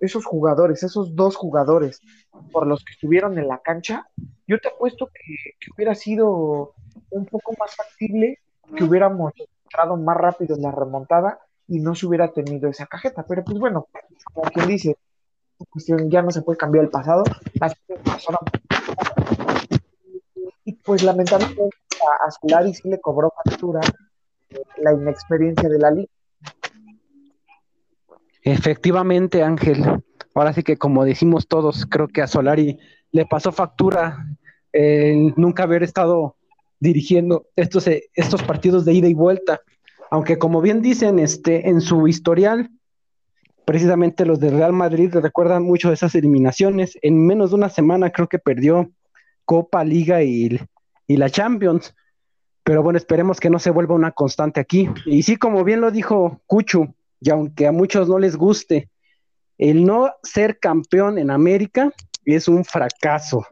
[0.00, 2.00] esos, jugadores, esos dos jugadores
[2.52, 4.06] por los que estuvieron en la cancha,
[4.46, 6.74] yo te apuesto que, hubiera sido
[7.10, 8.40] un poco más factible
[8.76, 9.32] que hubiéramos
[9.64, 11.38] entrado más rápido en la remontada
[11.68, 13.24] y no se hubiera tenido esa cajeta.
[13.26, 13.86] Pero pues bueno,
[14.32, 14.96] como quien dice,
[15.70, 17.24] cuestión ya no se puede cambiar el pasado,
[20.64, 21.70] y pues lamentablemente
[22.26, 23.80] a, Solari sí le cobró factura
[24.50, 26.10] eh, la inexperiencia de la liga
[28.42, 29.84] Efectivamente, Ángel.
[30.32, 32.78] Ahora sí que como decimos todos, creo que a Solari
[33.10, 34.24] le pasó factura
[35.36, 36.36] nunca haber estado
[36.78, 39.60] dirigiendo estos, eh, estos partidos de ida y vuelta.
[40.10, 42.70] Aunque como bien dicen, este, en su historial,
[43.64, 46.96] precisamente los de Real Madrid recuerdan mucho esas eliminaciones.
[47.02, 48.90] En menos de una semana creo que perdió
[49.44, 50.60] Copa, Liga y,
[51.06, 51.94] y la Champions.
[52.64, 54.88] Pero bueno, esperemos que no se vuelva una constante aquí.
[55.04, 58.90] Y sí, como bien lo dijo Cuchu, y aunque a muchos no les guste,
[59.58, 61.92] el no ser campeón en América
[62.24, 63.46] es un fracaso.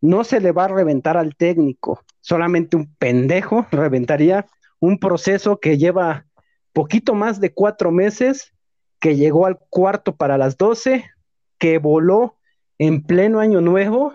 [0.00, 4.46] No se le va a reventar al técnico, solamente un pendejo reventaría
[4.78, 6.26] un proceso que lleva
[6.72, 8.52] poquito más de cuatro meses,
[9.00, 11.10] que llegó al cuarto para las doce,
[11.58, 12.36] que voló
[12.78, 14.12] en pleno año nuevo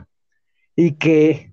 [0.75, 1.50] y que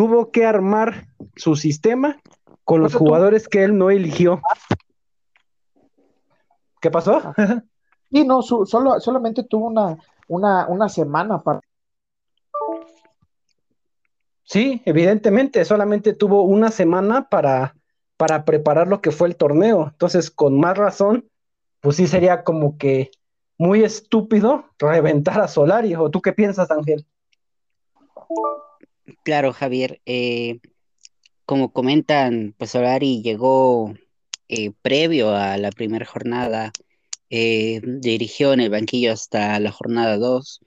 [0.00, 2.22] tuvo que armar su sistema
[2.64, 4.40] con los jugadores que él no eligió.
[6.80, 7.20] ¿Qué pasó?
[8.08, 11.60] Y no, solo, solamente tuvo una, una, una semana para.
[14.42, 17.76] Sí, evidentemente, solamente tuvo una semana para,
[18.16, 19.88] para preparar lo que fue el torneo.
[19.92, 21.28] Entonces, con más razón,
[21.80, 23.10] pues sí sería como que
[23.58, 25.94] muy estúpido reventar a Solari.
[25.94, 27.04] ¿O tú qué piensas, Ángel?
[29.22, 30.00] Claro, Javier.
[30.06, 30.60] Eh,
[31.50, 33.92] como comentan, pues Solari llegó
[34.48, 36.72] eh, previo a la primera jornada,
[37.28, 40.60] eh, dirigió en el banquillo hasta la jornada 2.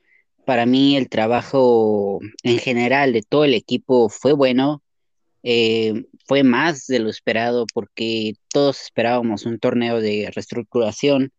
[0.45, 4.83] Para mí el trabajo en general de todo el equipo fue bueno,
[5.43, 11.31] eh, fue más de lo esperado porque todos esperábamos un torneo de reestructuración,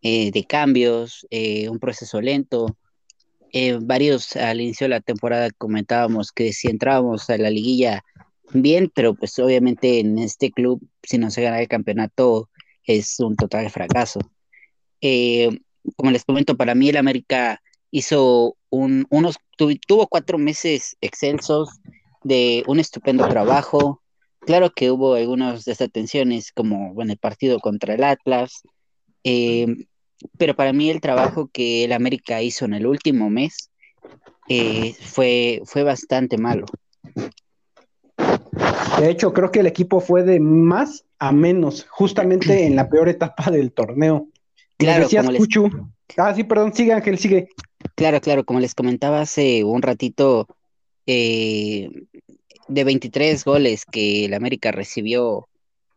[0.00, 1.26] de cambios,
[1.68, 2.76] un proceso lento.
[3.82, 8.02] Varios al inicio de la temporada comentábamos que si entrábamos a la liguilla
[8.52, 12.48] bien, pero pues obviamente en este club, si no se gana el campeonato,
[12.84, 14.20] es un total fracaso.
[15.00, 15.50] Eh,
[15.96, 21.80] como les comento, para mí el América hizo un, unos, tuvo cuatro meses excelsos
[22.22, 24.02] de un estupendo trabajo.
[24.40, 28.62] Claro que hubo algunas desatenciones, como en el partido contra el Atlas,
[29.24, 29.66] eh,
[30.38, 33.70] pero para mí el trabajo que el América hizo en el último mes
[34.48, 36.66] eh, fue, fue bastante malo.
[38.98, 43.08] De hecho, creo que el equipo fue de más a menos, justamente en la peor
[43.08, 44.28] etapa del torneo.
[44.76, 45.42] Claro, como les...
[46.16, 47.48] Ah, sí, perdón, sigue Ángel, sigue.
[47.94, 50.46] Claro, claro, como les comentaba hace un ratito,
[51.06, 51.90] eh,
[52.68, 55.48] de 23 goles que el América recibió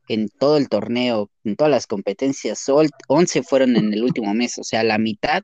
[0.08, 2.64] en todo el torneo, en todas las competencias,
[3.08, 5.44] 11 fueron en el último mes, o sea, la mitad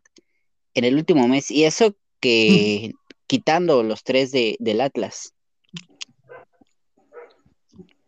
[0.73, 2.91] en el último mes, y eso que
[3.27, 5.33] quitando los tres de, del Atlas.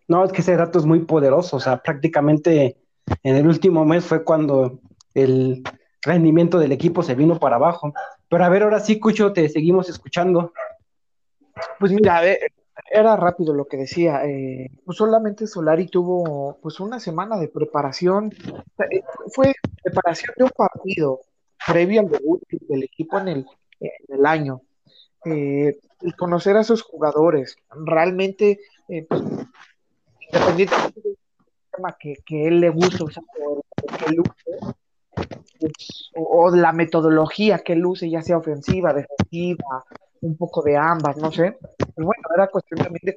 [0.08, 2.78] No, es que ese dato es muy poderoso, o sea, prácticamente
[3.24, 4.80] en el último mes fue cuando
[5.14, 5.64] el
[6.02, 7.94] rendimiento del equipo se vino para abajo.
[8.30, 10.54] Pero a ver, ahora sí, Cucho, te seguimos escuchando.
[11.80, 12.22] Pues mira,
[12.94, 14.24] era rápido lo que decía.
[14.26, 18.32] Eh, pues solamente Solari tuvo pues una semana de preparación.
[18.92, 19.02] Eh,
[19.34, 21.22] fue preparación de un partido
[21.66, 23.46] previo al debut del equipo en el,
[23.80, 24.62] en el año.
[25.26, 25.80] Eh,
[26.18, 27.56] conocer a esos jugadores.
[27.72, 29.22] Realmente, pues,
[30.32, 31.18] independientemente del
[31.76, 34.76] tema que, que él le gusta o que él use,
[36.16, 39.86] o, la metodología que él use, ya sea ofensiva, defensiva,
[40.24, 41.58] un poco de ambas, no sé.
[41.78, 43.16] Pues bueno, era cuestión también de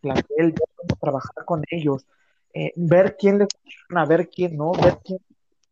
[0.00, 2.06] plantel, ver cómo trabajar con ellos,
[2.54, 5.18] eh, ver quién le funciona, ver quién no, ver quién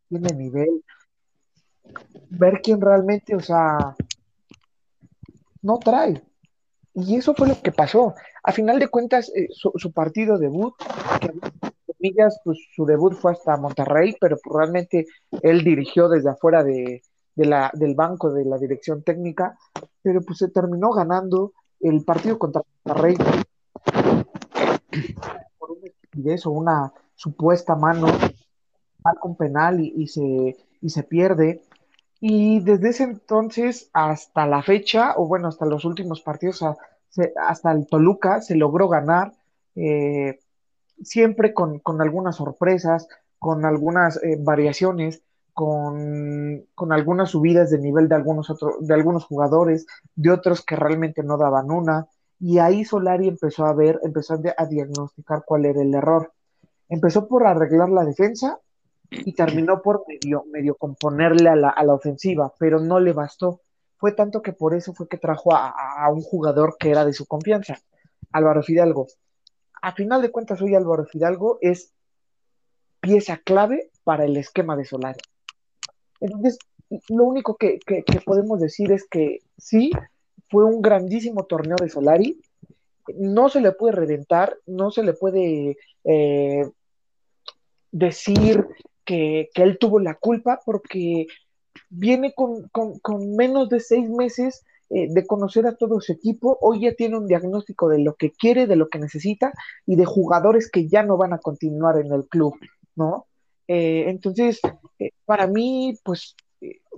[0.09, 0.83] tiene nivel.
[2.29, 3.95] ver quién realmente, o sea,
[5.61, 6.21] no trae.
[6.93, 8.15] Y eso fue lo que pasó.
[8.43, 10.73] A final de cuentas, eh, su, partido debut,
[11.21, 11.31] que
[12.43, 15.07] pues su debut fue hasta Monterrey, pero pues, realmente
[15.41, 17.01] él dirigió desde afuera de,
[17.35, 19.57] la, del banco de la dirección técnica,
[20.05, 23.15] pero pues se terminó ganando el partido contra Monterrey
[25.57, 28.05] por una estupidez o una supuesta mano
[29.19, 31.63] con penal y, se, y se pierde.
[32.19, 37.87] Y desde ese entonces hasta la fecha, o bueno, hasta los últimos partidos, hasta el
[37.87, 39.33] Toluca se logró ganar,
[39.75, 40.39] eh,
[41.01, 43.07] siempre con, algunas sorpresas,
[43.39, 45.23] con algunas eh, variaciones,
[45.55, 51.23] con, algunas subidas de nivel de algunos, otros de algunos jugadores, de otros que realmente
[51.23, 52.07] no daban una.
[52.41, 56.33] Y ahí Solari empezó a ver, empezó a diagnosticar cuál era el error.
[56.89, 58.59] Empezó por arreglar la defensa
[59.09, 63.61] y terminó por medio, medio componerle a la, a la ofensiva, pero no le bastó.
[63.95, 67.13] Fue tanto que por eso fue que trajo a, a un jugador que era de
[67.13, 67.77] su confianza,
[68.33, 69.07] Álvaro Fidalgo.
[69.81, 71.93] A final de cuentas, hoy Álvaro Fidalgo es
[72.99, 75.21] pieza clave para el esquema de Solari.
[76.19, 76.57] Entonces,
[77.09, 79.91] lo único que, que, podemos decir es que sí,
[80.49, 82.39] fue un grandísimo torneo de Solari.
[83.17, 86.69] No se le puede reventar, no se le puede eh,
[87.91, 88.65] decir
[89.03, 91.27] que, él tuvo la culpa porque
[91.89, 92.69] viene con,
[93.35, 97.27] menos de seis meses eh, de conocer a todo su equipo, hoy ya tiene un
[97.27, 99.51] diagnóstico de lo que quiere, de lo que necesita
[99.85, 102.55] y de jugadores que ya no van a continuar en el club,
[102.95, 103.25] ¿no?
[103.67, 104.59] Eh, entonces,
[104.99, 106.35] eh, para mí, pues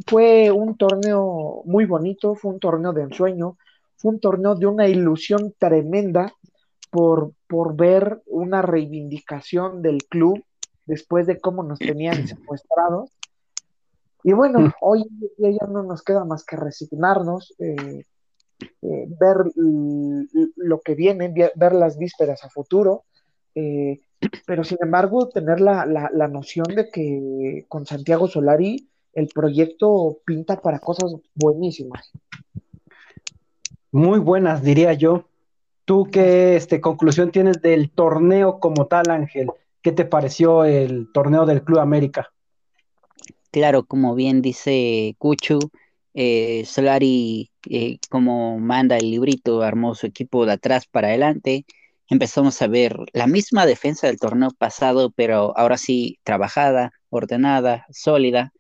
[0.06, 3.58] fue un torneo muy bonito, fue un torneo de ensueño,
[3.96, 6.34] fue un torneo de una ilusión tremenda
[6.92, 10.44] por, por ver una reivindicación del club
[10.86, 13.12] después de cómo nos tenían secuestrados.
[14.24, 14.74] Y bueno, mm.
[14.82, 15.06] hoy
[15.38, 18.04] ya no nos queda más que resignarnos, eh,
[18.82, 19.38] eh, ver
[20.56, 23.04] lo que viene, ver las vísperas a futuro,
[23.54, 24.00] eh,
[24.46, 30.62] pero sin embargo tener la, la, noción de que con Santiago Solari el proyecto pinta
[30.62, 32.12] para cosas buenísimas.
[33.92, 35.26] Muy buenas, diría yo.
[35.86, 39.48] ¿Tú qué este, conclusión tienes del torneo como tal, Ángel?
[39.82, 42.32] ¿Qué te pareció el torneo del Club América?
[43.52, 45.60] Claro, como bien dice Cuchu,
[46.14, 51.66] eh, Solari, eh, como manda el librito, armó su equipo de atrás para adelante.
[52.10, 58.54] Empezamos a ver la misma defensa del torneo pasado, pero ahora sí trabajada, ordenada, sólida.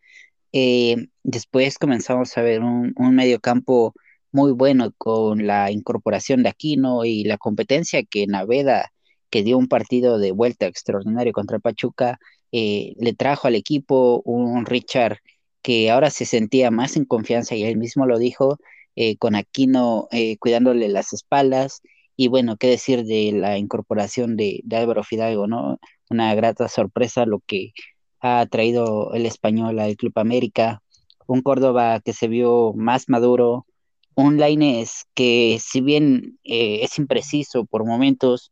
[0.53, 3.93] Eh, después comenzamos a ver un, un medio campo
[4.31, 8.91] muy bueno con la incorporación de Aquino y la competencia que Naveda
[9.29, 12.19] que dio un partido de vuelta extraordinario contra Pachuca,
[12.51, 15.17] eh, le trajo al equipo un Richard
[15.61, 18.57] que ahora se sentía más en confianza y él mismo lo dijo,
[18.95, 21.81] eh, con Aquino eh, cuidándole las espaldas.
[22.17, 25.79] Y bueno, qué decir de la incorporación de, Álvaro Fidalgo, ¿no?
[26.09, 27.73] Una grata sorpresa lo que
[28.19, 30.81] ha traído el español al Club América.
[31.27, 33.67] Un Córdoba que se vio más maduro,
[34.15, 38.51] un Laines que si bien es impreciso por momentos,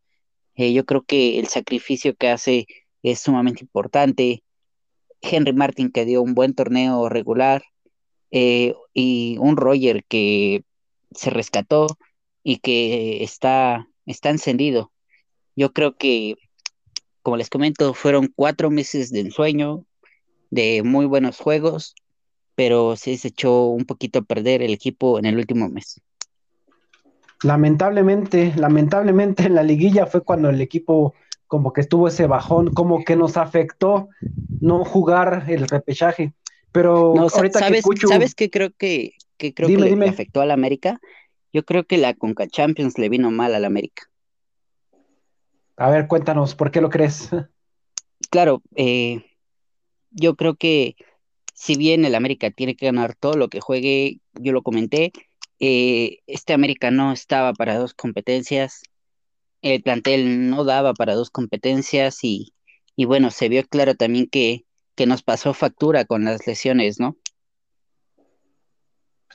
[0.56, 2.68] eh, yo creo que el sacrificio que hace
[3.04, 4.44] es sumamente importante.
[5.22, 7.64] Henry Martin que dio un buen torneo regular
[8.32, 10.64] eh, y un Roger que
[11.12, 11.88] se rescató
[12.46, 14.94] y que está, está encendido.
[15.58, 16.36] Yo creo que,
[17.22, 19.84] como les comento, fueron cuatro meses de ensueño,
[20.50, 21.96] de muy buenos juegos,
[22.56, 26.02] pero se echó un poquito a perder el equipo en el último mes
[27.44, 31.14] lamentablemente, lamentablemente en la liguilla fue cuando el equipo
[31.48, 34.10] como que estuvo ese bajón, como que nos afectó
[34.62, 36.34] no jugar el repechaje.
[36.72, 41.00] Pero ahorita ¿sabes, que ¿sabes qué creo que, creo que le afectó al América?
[41.56, 44.12] Yo creo que la Conca Champions le vino mal al América.
[45.78, 47.30] A ver, cuéntanos, ¿por qué lo crees?
[48.30, 49.24] Claro, eh,
[50.10, 50.96] yo creo que
[51.54, 55.14] si bien el América tiene que ganar todo lo que juegue, yo lo comenté,
[55.60, 58.82] eh, este América no estaba para dos competencias,
[59.62, 62.54] el plantel no daba para dos competencias y,
[62.98, 67.16] bueno, se vio claro también que, que nos pasó factura con las lesiones, ¿no?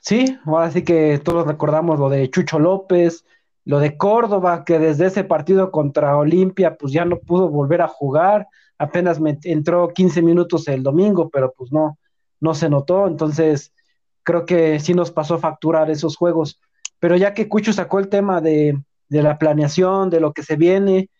[0.00, 3.24] Sí, ahora sí que todos recordamos lo de Chucho López,
[3.64, 7.88] lo de Córdoba, que desde ese partido contra Olimpia, pues ya no pudo volver a
[7.88, 8.48] jugar,
[8.78, 11.98] apenas me entró 15 minutos el domingo, pero pues no,
[12.40, 13.72] no se notó, entonces
[14.22, 16.60] creo que sí nos pasó facturar esos juegos.
[16.98, 18.78] Pero ya que Cucho sacó el tema de,
[19.08, 21.10] la planeación, de lo que se viene,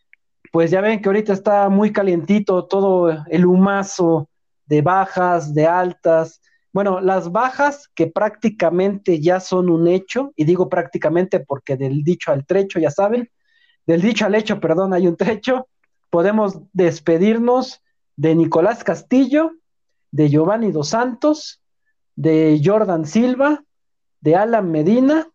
[0.53, 4.29] pues ya ven que ahorita está muy calientito todo el humazo
[4.67, 6.41] de bajas, de altas,
[6.73, 12.31] bueno, las bajas que prácticamente ya son un hecho, y digo prácticamente porque del dicho
[12.31, 13.31] al trecho, ya saben,
[13.87, 15.69] del dicho al hecho, perdón, hay un trecho,
[16.11, 17.83] podemos despedirnos
[18.17, 19.53] de Nicolás Castillo,
[20.13, 21.61] de Giovanni Dos Santos,
[22.15, 23.65] de Jordan Silva,
[24.21, 25.29] de Alan Medina,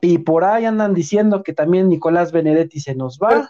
[0.00, 3.48] y por ahí andan diciendo que también Nicolás Benedetti se nos va.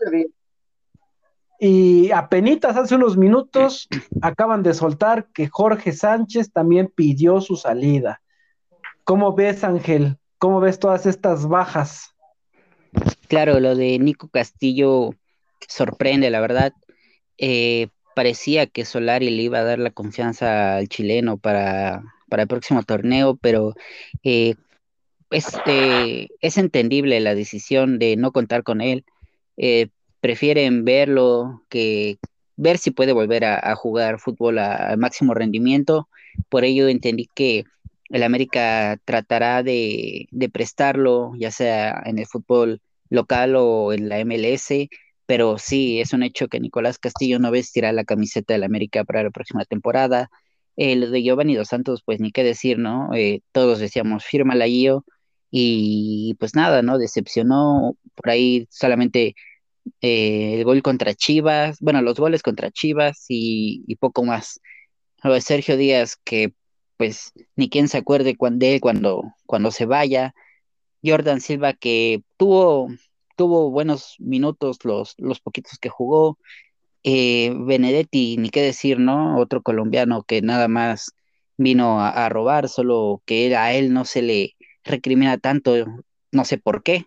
[1.59, 3.89] Y apenas hace unos minutos
[4.23, 8.21] acaban de soltar que Jorge Sánchez también pidió su salida.
[9.05, 10.19] ¿Cómo ves, Ángel?
[10.39, 12.15] ¿Cómo ves todas estas bajas?
[13.29, 15.15] Claro, lo de Nico Castillo
[15.67, 16.73] sorprende, la verdad.
[17.39, 22.83] Eh, parecía que Solari le iba a dar la confianza al chileno para, el próximo
[22.83, 23.75] torneo, pero
[24.23, 24.57] eh,
[25.31, 29.05] es, eh, es entendible la decisión de no contar con él
[30.27, 32.19] prefieren verlo que
[32.57, 36.09] ver si puede volver a, jugar fútbol al máximo rendimiento.
[36.49, 37.63] Por ello entendí que
[38.09, 44.89] el América tratará de, prestarlo, ya sea en el fútbol local o en la MLS,
[45.27, 49.23] pero sí, es un hecho que Nicolás Castillo no vestirá la camiseta del América para
[49.23, 50.29] la próxima temporada.
[50.75, 53.15] El de Giovanni Dos Santos, pues ni qué decir, ¿no?
[53.15, 55.05] Eh, todos decíamos, firma la IO,
[55.53, 56.99] y pues nada, ¿no?
[56.99, 59.37] Decepcionó, por ahí solamente
[60.01, 64.61] eh, el gol contra Chivas, bueno, los goles contra Chivas y, poco más.
[65.41, 66.53] Sergio Díaz, que
[66.97, 70.35] pues ni quien se acuerde de él cuando, cuando se vaya.
[71.05, 72.89] Jordan Silva, que tuvo,
[73.37, 76.39] tuvo buenos minutos los, los poquitos que jugó.
[77.03, 79.39] Eh, Benedetti, ni qué decir, ¿no?
[79.39, 81.13] Otro colombiano que nada más
[81.57, 85.75] vino a, a robar, solo que a él no se le recrimina tanto,
[86.33, 87.07] no sé por qué,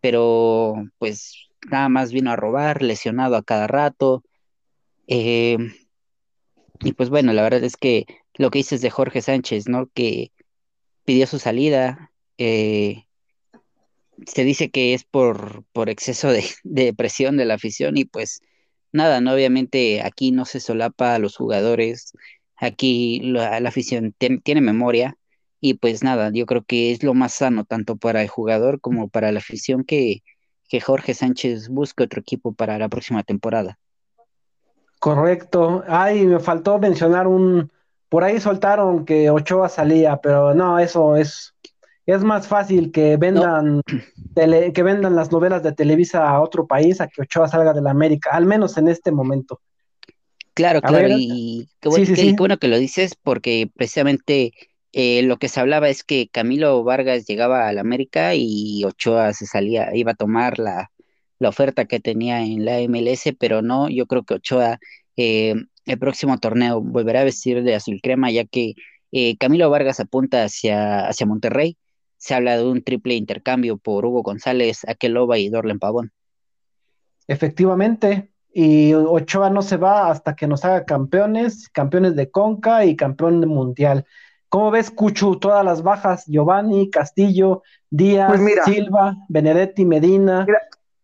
[0.00, 4.24] pero pues nada más vino a robar, lesionado a cada rato.
[5.06, 5.58] Eh,
[6.80, 9.88] y pues bueno, la verdad es que lo que dices de Jorge Sánchez, ¿no?
[9.94, 10.32] Que
[11.04, 12.12] pidió su salida.
[12.38, 13.04] Eh,
[14.26, 18.40] se dice que es por, por exceso de, de, presión de la afición y pues
[18.92, 19.34] nada, ¿no?
[19.34, 22.12] Obviamente aquí no se solapa a los jugadores,
[22.56, 25.18] aquí la afición tiene memoria
[25.60, 29.08] y pues nada, yo creo que es lo más sano tanto para el jugador como
[29.08, 30.22] para la afición que,
[30.68, 33.78] que Jorge Sánchez busque otro equipo para la próxima temporada.
[34.98, 35.84] Correcto.
[35.86, 37.70] Ay, me faltó mencionar un.
[38.08, 41.54] Por ahí soltaron que Ochoa salía, pero no, eso es.
[42.06, 43.82] Es más fácil que vendan,
[44.36, 47.90] que vendan las novelas de Televisa a otro país a que Ochoa salga de la
[47.90, 49.60] América, al menos en este momento.
[50.54, 54.52] Claro, claro, y qué bueno que lo dices, porque precisamente
[54.98, 59.34] eh, lo que se hablaba es que Camilo Vargas llegaba a la América y Ochoa
[59.34, 60.90] se salía, iba a tomar la,
[61.40, 64.78] oferta que tenía en la MLS, pero no, yo creo que Ochoa
[65.18, 68.72] eh, el próximo torneo volverá a vestir de azul crema, ya que
[69.12, 71.76] eh, Camilo Vargas apunta hacia, hacia Monterrey.
[72.16, 76.10] Se habla de un triple intercambio por Hugo González, Aqueloba y Dorlen Pavón.
[77.28, 82.96] Efectivamente, y Ochoa no se va hasta que nos haga campeones, campeones de Conca y
[82.96, 84.06] campeón mundial.
[84.56, 86.24] ¿Cómo ves, Cuchu, todas las bajas?
[86.24, 90.46] Giovanni, Castillo, Díaz, pues Silva, Benedetti, Medina.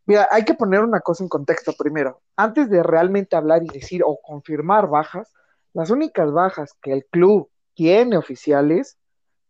[0.07, 2.22] Mira, hay que poner una cosa en contexto primero.
[2.34, 5.30] Antes de realmente hablar y decir o confirmar bajas,
[5.74, 8.96] las únicas bajas que el club tiene oficiales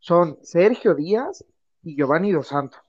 [0.00, 1.44] son Sergio Díaz
[1.84, 2.80] y Giovanni Dos Santos.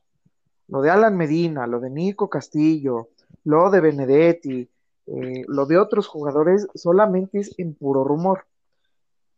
[0.68, 3.10] Lo de Alan Medina, lo de Nico Castillo,
[3.44, 4.68] lo de Benedetti,
[5.06, 8.48] eh, lo de otros jugadores solamente es en puro rumor.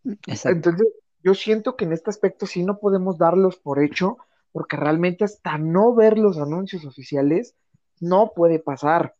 [0.05, 0.69] Exacto.
[0.69, 0.87] Entonces,
[1.25, 4.19] yo siento que en este aspecto sí no podemos darlos por hecho,
[4.51, 7.55] porque realmente hasta no ver los anuncios oficiales
[7.99, 9.15] no puede pasar.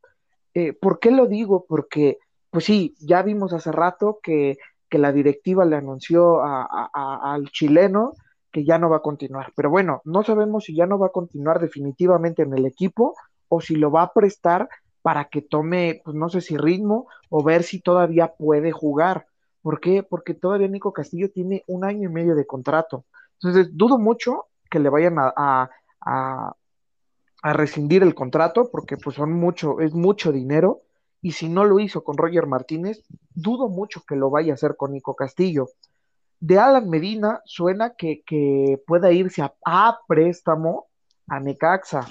[0.54, 1.66] Eh, ¿Por qué lo digo?
[1.68, 2.20] Porque,
[2.52, 4.58] pues sí, ya vimos hace rato que,
[4.92, 8.14] la directiva le anunció al chileno
[8.50, 9.52] que ya no va a continuar.
[9.54, 13.14] Pero bueno, no sabemos si ya no va a continuar definitivamente en el equipo
[13.50, 14.70] o si lo va a prestar
[15.02, 19.26] para que tome, pues no sé si ritmo o ver si todavía puede jugar.
[19.66, 20.04] ¿Por qué?
[20.04, 23.04] Porque todavía Nico Castillo tiene un año y medio de contrato.
[23.40, 25.72] Entonces, dudo mucho que le vayan a,
[26.06, 26.54] a,
[27.52, 30.82] rescindir el contrato, porque pues son mucho, es mucho dinero.
[31.20, 34.76] Y si no lo hizo con Roger Martínez, dudo mucho que lo vaya a hacer
[34.78, 35.70] con Nico Castillo.
[36.40, 38.22] De Alan Medina suena que,
[38.86, 40.86] pueda irse a, a, préstamo
[41.28, 42.08] a Necaxa.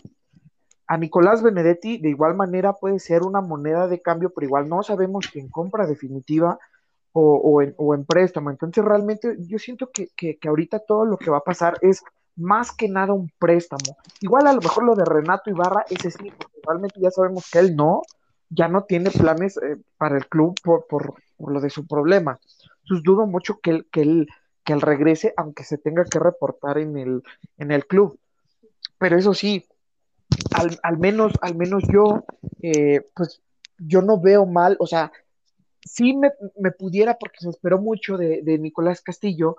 [0.88, 4.82] A Nicolás Benedetti, de igual manera, puede ser una moneda de cambio, pero igual no
[4.82, 6.58] sabemos que en compra definitiva
[7.16, 8.50] o, en, o, en, préstamo.
[8.50, 12.02] Entonces, realmente yo siento que, que, ahorita todo lo que va a pasar es
[12.34, 13.96] más que nada un préstamo.
[14.20, 17.60] Igual a lo mejor lo de Renato Ibarra, ese sí, porque realmente ya sabemos que
[17.60, 18.02] él no,
[18.50, 22.40] ya no tiene planes eh, para el club por, por, por, lo de su problema.
[22.82, 24.28] Entonces dudo mucho que él, que él,
[24.64, 27.22] que él regrese, aunque se tenga que reportar en el,
[27.58, 28.18] en el club.
[28.98, 29.64] Pero eso sí,
[30.82, 32.24] al, menos, al menos yo,
[32.60, 33.40] eh, pues
[33.78, 35.12] yo no veo mal, o sea,
[35.84, 39.56] sí me, pudiera, porque se esperó mucho de, Nicolás Castillo,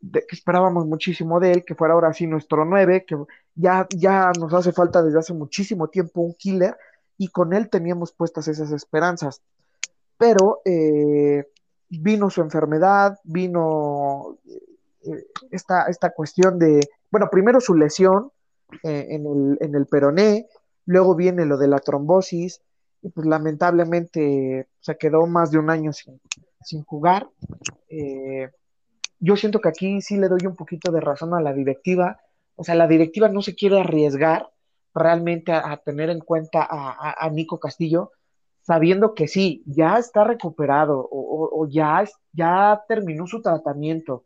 [0.00, 3.16] que esperábamos muchísimo de él, que fuera ahora sí nuestro 9, que
[3.54, 6.76] ya, ya nos hace falta desde hace muchísimo tiempo un killer,
[7.16, 9.42] y con él teníamos puestas esas esperanzas.
[10.16, 11.46] Pero eh,
[11.88, 14.38] vino su enfermedad, vino
[15.02, 18.30] eh, esta, esta cuestión de, bueno, primero su lesión
[18.82, 20.48] eh, en, el, en el peroné,
[20.84, 22.60] luego viene lo de la trombosis,
[23.02, 26.20] y pues lamentablemente se quedó más de un año sin,
[26.84, 27.28] jugar.
[27.88, 28.50] Eh,
[29.20, 32.20] yo siento que aquí sí le doy un poquito de razón a la directiva.
[32.56, 34.50] O sea, la directiva no se quiere arriesgar
[34.94, 38.12] realmente a, tener en cuenta a, Nico Castillo,
[38.62, 44.24] sabiendo que sí, ya está recuperado o, ya, ya terminó su tratamiento,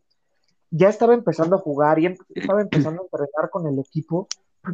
[0.70, 4.28] ya estaba empezando a jugar, ya estaba empezando a entrenar con el equipo,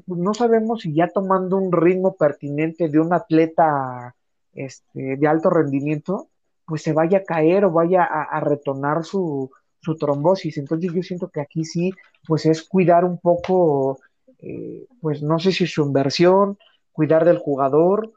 [0.07, 4.15] no sabemos si ya tomando un ritmo pertinente de un atleta
[4.53, 6.29] este, de alto rendimiento,
[6.67, 9.51] pues se vaya a caer o vaya a, retornar su,
[9.99, 10.59] trombosis.
[10.59, 11.93] Entonces yo siento que aquí sí,
[12.27, 13.99] pues es cuidar un poco,
[14.41, 16.59] eh, pues no sé si su inversión,
[16.93, 18.13] cuidar del jugador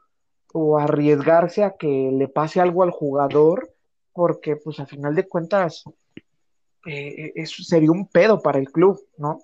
[0.52, 3.72] o arriesgarse a que le pase algo al jugador,
[4.12, 5.84] porque pues a final de cuentas
[6.86, 9.38] eh, eso sería un pedo para el club, ¿no?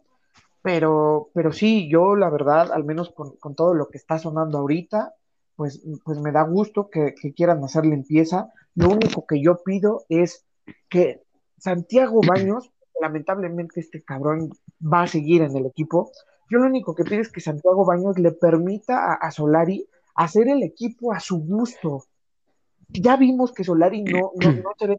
[0.63, 5.15] Pero, pero sí, yo la verdad, al menos con, todo lo que está sonando ahorita,
[5.57, 8.53] pues, pues me da gusto que, quieran hacer limpieza.
[8.75, 10.47] Lo único que yo pido es
[10.89, 11.23] que
[11.59, 14.51] Santiago Baños, lamentablemente este cabrón
[14.81, 16.11] va a seguir en el equipo.
[16.51, 20.63] Yo lo único que pido es que Santiago Baños le permita a, Solari hacer el
[20.63, 22.05] equipo a su gusto.
[22.89, 24.99] Ya vimos que Solari no, no, no se ve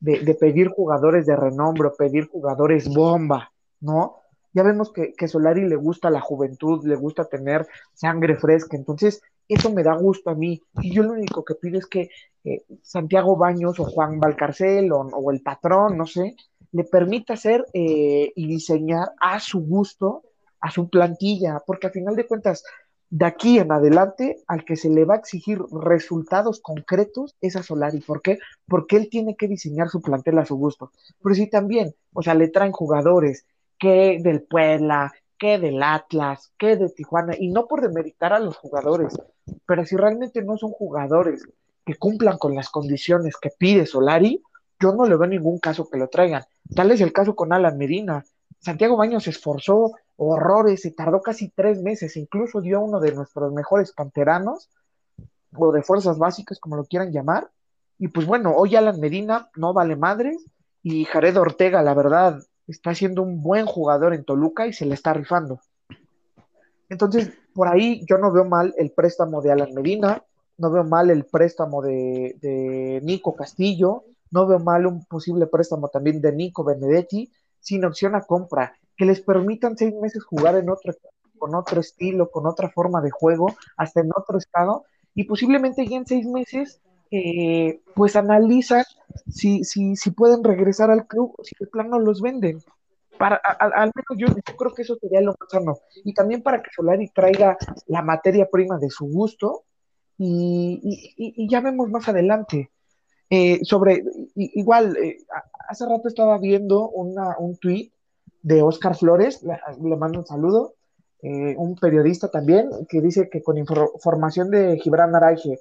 [0.00, 4.19] de, de, pedir jugadores de renombre, pedir jugadores bomba, ¿no?
[4.52, 9.22] Ya vemos que, que Solari le gusta la juventud, le gusta tener sangre fresca, entonces
[9.50, 10.62] eso me da gusto a mí.
[10.80, 12.08] Y yo lo único que pido es que
[12.44, 16.36] eh, Santiago Baños o Juan Valcarcel o, el patrón, no sé,
[16.72, 20.22] le permita hacer eh, y diseñar a su gusto,
[20.60, 22.62] a su plantilla, porque a final de cuentas,
[23.10, 27.64] de aquí en adelante, al que se le va a exigir resultados concretos es a
[27.64, 27.98] Solari.
[28.00, 28.38] ¿Por qué?
[28.68, 30.92] Porque él tiene que diseñar su plantel a su gusto.
[31.20, 33.46] Pero sí también, o sea, le traen jugadores
[33.80, 38.56] que del Puebla, que del Atlas, que de Tijuana, y no por demeritar a los
[38.56, 39.18] jugadores,
[39.66, 41.42] pero si realmente no son jugadores
[41.84, 44.42] que cumplan con las condiciones que pide Solari,
[44.78, 46.44] yo no le veo ningún caso que lo traigan.
[46.74, 48.24] Tal es el caso con Alan Medina.
[48.60, 53.52] Santiago Baños se esforzó horrores, se tardó casi tres meses, incluso dio uno de nuestros
[53.52, 54.68] mejores canteranos,
[55.56, 57.50] o de fuerzas básicas, como lo quieran llamar.
[57.98, 60.36] Y pues bueno, hoy Alan Medina no vale madre,
[60.82, 62.40] y Jared Ortega, la verdad,
[62.70, 65.60] está siendo un buen jugador en Toluca y se le está rifando.
[66.88, 70.24] Entonces, por ahí yo no veo mal el préstamo de Alan Medina,
[70.58, 76.20] no veo mal el préstamo de, Nico Castillo, no veo mal un posible préstamo también
[76.20, 80.92] de Nico Benedetti, sin opción a compra, que les permitan seis meses jugar en otro,
[81.38, 85.96] con otro estilo, con otra forma de juego, hasta en otro estado, y posiblemente ya
[85.96, 86.80] en seis meses
[87.10, 88.84] eh, pues analizan
[89.28, 92.62] si, si, si pueden regresar al club o si el plan no los venden.
[93.18, 95.78] Para, al menos yo, creo que eso sería lo más sano.
[96.04, 99.64] Y también para que Solari traiga la materia prima de su gusto
[100.16, 102.70] y, ya vemos más adelante.
[103.28, 104.02] Eh, sobre,
[104.36, 105.18] igual, eh,
[105.68, 107.92] hace rato estaba viendo una, un tweet
[108.42, 110.74] de Oscar Flores, le, mando un saludo,
[111.22, 115.60] un periodista también, que dice que con información de Gibran Araige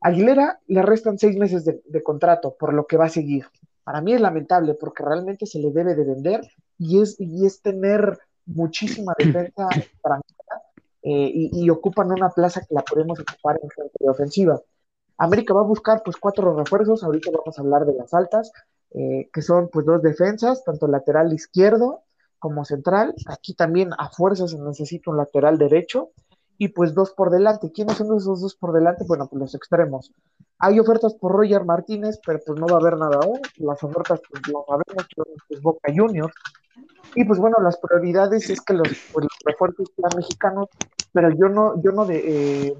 [0.00, 3.46] Aguilera le restan seis meses de, contrato, por lo que va a seguir.
[3.84, 6.40] Para mí es lamentable porque realmente se le debe de vender
[6.78, 10.62] y es, y es tener muchísima defensa extranjera
[11.02, 14.60] eh, y, ocupan una plaza que la podemos ocupar en frente de ofensiva.
[15.18, 18.52] América va a buscar pues cuatro refuerzos, ahorita vamos a hablar de las altas,
[18.92, 22.04] eh, que son pues dos defensas, tanto lateral izquierdo
[22.38, 23.14] como central.
[23.26, 26.10] Aquí también a fuerzas se necesita un lateral derecho
[26.60, 27.72] y pues dos por delante.
[27.72, 29.06] ¿Quiénes son esos dos por delante?
[29.08, 30.12] Bueno, pues los extremos.
[30.58, 33.40] Hay ofertas por Roger Martínez, pero pues no va a haber nada aún.
[33.56, 36.34] Las ofertas, pues lo sabemos, que es Boca Juniors.
[37.14, 40.68] Y pues bueno, las prioridades es que los, pues, refuerzos sean mexicanos,
[41.12, 42.74] pero yo no, yo no de, eh,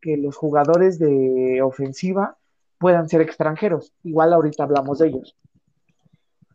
[0.00, 2.38] que los jugadores de ofensiva
[2.78, 3.92] puedan ser extranjeros.
[4.02, 5.36] Igual ahorita hablamos de ellos.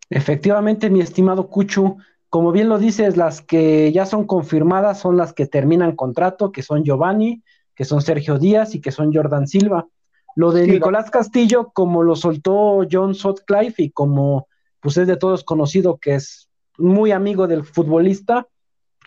[0.09, 1.97] Efectivamente, mi estimado Cuchu,
[2.29, 6.61] como bien lo dices, las que ya son confirmadas son las que terminan contrato, que
[6.61, 7.43] son Giovanni,
[7.75, 9.87] que son Sergio Díaz y que son Jordan Silva.
[10.35, 14.47] Lo de Nicolás Castillo, como lo soltó John Sutcliffe y como
[14.79, 18.47] pues es de todos conocido que es muy amigo del futbolista.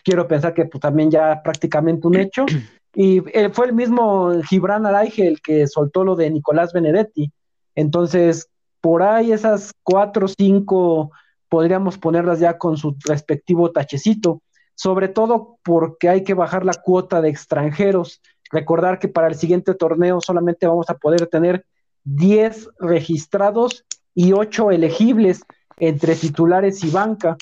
[0.05, 2.47] Quiero pensar que pues, también ya prácticamente un hecho.
[2.95, 7.33] Y eh, fue el mismo Gibran Araige el que soltó lo de Nicolás Benedetti.
[7.75, 8.51] Entonces,
[8.83, 11.11] por ahí esas cuatro o cinco
[11.53, 14.41] podríamos ponerlas ya con su respectivo tachecito,
[14.75, 18.23] sobre todo porque hay que bajar la cuota de extranjeros.
[18.51, 21.67] Recordar que para el siguiente torneo solamente vamos a poder tener
[22.05, 23.85] 10 registrados
[24.15, 25.43] y 8 elegibles
[25.77, 27.37] entre titulares y banca.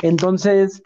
[0.00, 0.80] Entonces,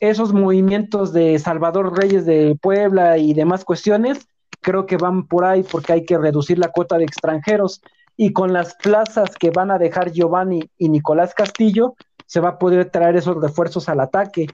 [0.00, 4.26] esos movimientos de Salvador Reyes de Puebla y demás cuestiones,
[4.62, 7.82] creo que van por ahí porque hay que reducir la cuota de extranjeros
[8.16, 11.96] y con las plazas que van a dejar Giovanni y Nicolás Castillo,
[12.26, 14.46] se va a poder traer esos refuerzos al ataque.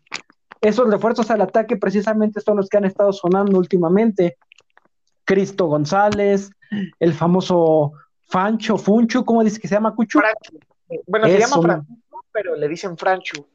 [0.61, 4.37] Esos refuerzos al ataque precisamente son los que han estado sonando últimamente.
[5.25, 6.51] Cristo González,
[6.99, 7.93] el famoso
[8.29, 10.21] Fancho, Funcho, ¿cómo dice que se llama Cucho?
[11.07, 13.47] Bueno, se llama Francisco, pero le dicen Franchu.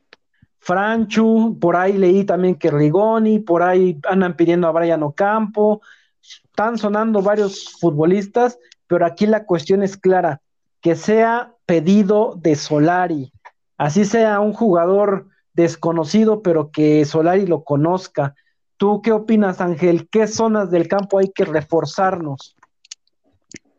[0.59, 5.81] Franchu, por ahí leí también que Rigoni, por ahí andan pidiendo a Brian Ocampo,
[6.21, 8.57] están sonando varios futbolistas,
[8.87, 10.41] pero aquí la cuestión es clara,
[10.81, 13.31] que sea pedido de Solari,
[13.77, 18.35] así sea un jugador desconocido, pero que Solari lo conozca.
[18.77, 20.09] ¿Tú qué opinas, Ángel?
[20.09, 22.55] ¿Qué zonas del campo hay que reforzarnos?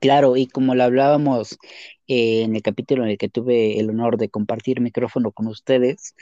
[0.00, 1.58] Claro, y como lo hablábamos
[2.06, 6.14] eh, en el capítulo en el que tuve el honor de compartir micrófono con ustedes,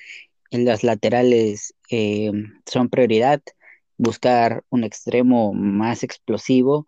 [0.50, 2.32] en las laterales eh,
[2.66, 3.42] son prioridad,
[3.96, 6.86] buscar un extremo más explosivo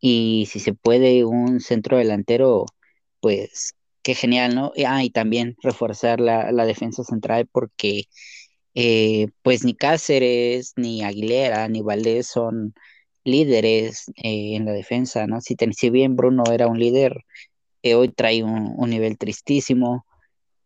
[0.00, 2.66] y si se puede un centro delantero,
[3.20, 3.74] pues
[4.06, 4.72] qué genial, ¿no?
[4.86, 8.04] Ah, y también reforzar la, defensa central porque
[8.74, 12.74] eh, pues ni Cáceres, ni Aguilera, ni Valdés son
[13.24, 15.40] líderes eh, en la defensa, ¿no?
[15.40, 17.24] Si, si bien Bruno era un líder,
[17.82, 20.06] hoy trae un, un nivel tristísimo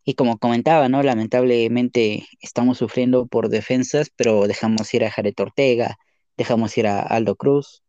[0.05, 1.03] y como comentaba, ¿no?
[1.03, 5.97] Lamentablemente estamos sufriendo por defensas, pero dejamos ir a Jared Ortega,
[6.37, 7.83] dejamos ir a Aldo Cruz.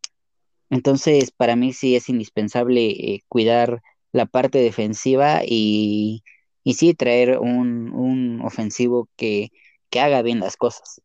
[0.70, 3.82] Entonces, para mí sí es indispensable eh, cuidar
[4.12, 6.22] la parte defensiva y,
[6.62, 9.50] y sí traer un, ofensivo que,
[9.90, 11.00] que haga bien las cosas.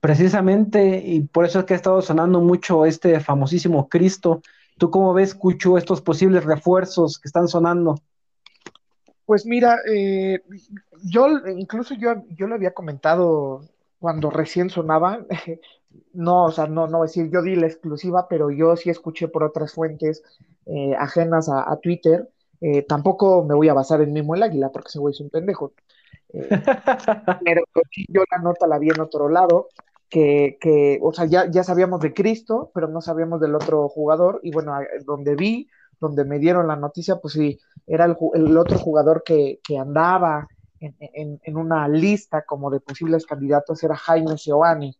[0.00, 4.42] Precisamente, y por eso es que ha estado sonando mucho este famosísimo Cristo.
[4.76, 8.00] ¿Tú cómo ves, Cucho, estos posibles refuerzos que están sonando?
[9.24, 10.40] Pues mira, eh,
[11.04, 13.62] yo incluso yo, yo lo había comentado
[14.00, 15.24] cuando recién sonaba,
[16.12, 19.44] no, o sea, no, no decir yo di la exclusiva, pero yo sí escuché por
[19.44, 20.22] otras fuentes
[20.66, 22.28] eh, ajenas a, Twitter.
[22.60, 25.30] Eh, tampoco me voy a basar en mismo el águila, porque ese güey es un
[25.30, 25.72] pendejo.
[26.32, 27.62] pero
[28.08, 29.68] yo la nota la vi en otro lado,
[30.08, 34.40] que, que o sea, ya, ya sabíamos de Cristo, pero no sabíamos del otro jugador,
[34.42, 34.72] y bueno,
[35.04, 35.68] donde vi
[36.02, 40.48] donde me dieron la noticia, pues sí, era el, otro jugador que, andaba
[40.80, 44.98] en, una lista como de posibles candidatos, era Jaime Giovanni.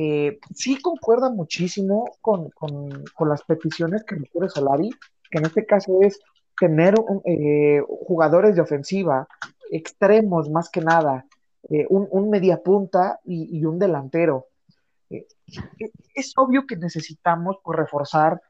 [0.00, 2.52] Eh, sí concuerda muchísimo con,
[3.18, 4.90] las peticiones que requiere Solari,
[5.28, 6.20] que en este caso es
[6.58, 6.94] tener
[7.24, 9.26] eh, jugadores de ofensiva,
[9.72, 11.26] extremos más que nada,
[11.68, 14.46] eh, un, un mediapunta y, un delantero.
[15.10, 18.40] es obvio que necesitamos reforzar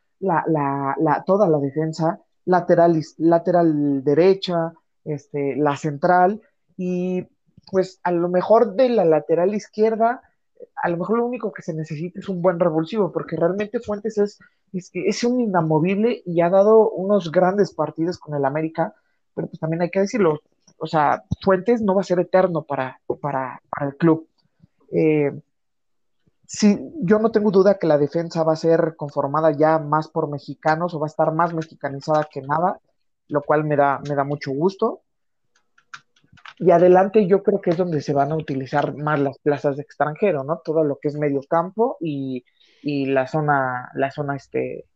[1.24, 4.74] toda la defensa, lateral, lateral derecha,
[5.04, 6.42] este, la central,
[6.76, 7.26] y
[7.70, 10.22] pues a lo mejor de la lateral izquierda,
[10.82, 14.18] a lo mejor lo único que se necesita es un buen revulsivo, porque realmente Fuentes
[14.18, 14.38] es,
[14.72, 18.94] es, un inamovible y ha dado unos grandes partidos con el América,
[19.34, 20.40] pero pues también hay que decirlo,
[20.78, 24.28] o sea, Fuentes no va a ser eterno para, para, para el club.
[24.92, 25.32] Eh,
[26.46, 30.28] sí, yo no tengo duda que la defensa va a ser conformada ya más por
[30.28, 32.80] mexicanos o va a estar más mexicanizada que nada,
[33.28, 35.02] lo cual me da, me da mucho gusto.
[36.58, 39.82] Y adelante yo creo que es donde se van a utilizar más las plazas de
[39.82, 40.60] extranjero, ¿no?
[40.64, 42.44] Todo lo que es medio campo y,
[42.82, 44.86] la zona, la zona este,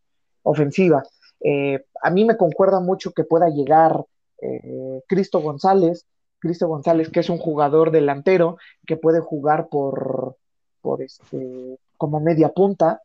[0.43, 1.03] ofensiva.
[1.41, 4.05] Eh, a mí me concuerda mucho que pueda llegar
[4.41, 6.07] eh, Cristo González,
[6.39, 8.57] Cristo González, que es un jugador delantero
[8.87, 10.37] que puede jugar por,
[10.81, 13.01] por este, como media punta.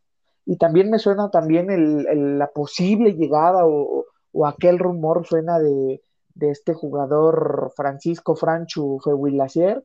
[0.45, 4.05] Y también me suena también el, la posible llegada o,
[4.45, 6.01] aquel rumor suena de,
[6.41, 9.83] este jugador Francisco Franchu Fehuilacier,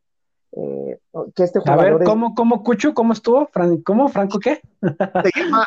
[0.53, 0.98] eh,
[1.34, 1.86] que este jugador...
[1.86, 2.94] A ver, ¿cómo, cómo, Cucho?
[2.94, 3.48] ¿Cómo estuvo?
[3.84, 4.61] ¿Cómo, Franco qué?
[4.80, 5.66] Se llama,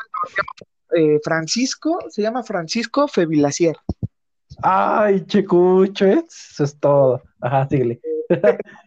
[0.95, 3.77] eh, Francisco, se llama Francisco Fehuilacier.
[4.61, 7.21] Ay, Checucho, eso es todo.
[7.41, 7.99] Ajá, síguele.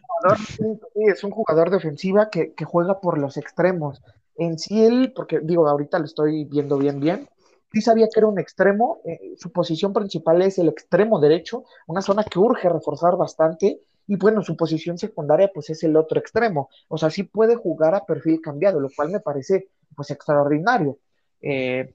[0.95, 4.01] es un jugador de ofensiva que, juega por los extremos.
[4.35, 7.27] En sí él, porque digo, ahorita lo estoy viendo bien, bien,
[7.71, 12.01] sí sabía que era un extremo, eh, su posición principal es el extremo derecho, una
[12.01, 16.69] zona que urge reforzar bastante, y bueno, su posición secundaria pues es el otro extremo,
[16.87, 20.97] o sea, sí puede jugar a perfil cambiado, lo cual me parece pues extraordinario.
[21.41, 21.93] Eh,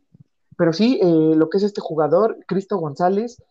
[0.56, 3.42] pero sí, eh, lo que es este jugador, Cristo González,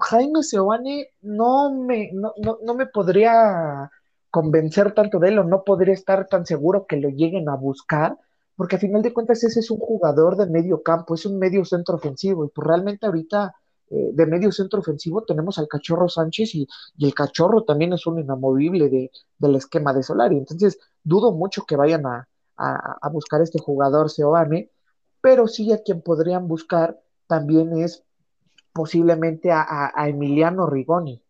[0.00, 3.88] Jaime Seoane no me, no, no me podría
[4.34, 8.18] convencer tanto de él o no podría estar tan seguro que lo lleguen a buscar,
[8.56, 11.64] porque a final de cuentas ese es un jugador de medio campo, es un medio
[11.64, 13.54] centro ofensivo, y pues realmente ahorita
[13.90, 18.18] eh, de medio centro ofensivo tenemos al Cachorro Sánchez y, el Cachorro también es un
[18.18, 23.58] inamovible de, del esquema de Solari, entonces dudo mucho que vayan a, a, buscar este
[23.58, 24.70] jugador Seoane,
[25.20, 28.04] pero sí a quien podrían buscar también es
[28.72, 31.22] posiblemente a, a Emiliano Rigoni,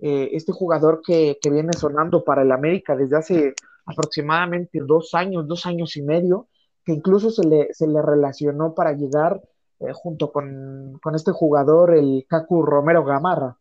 [0.00, 3.54] eh, este jugador que, que, viene sonando para el América desde hace
[3.84, 6.46] aproximadamente dos años, dos años y medio,
[6.88, 9.42] que incluso se le, se le relacionó para llegar
[9.78, 13.58] eh, junto con, con, este jugador, el Cacu Romero Gamarra.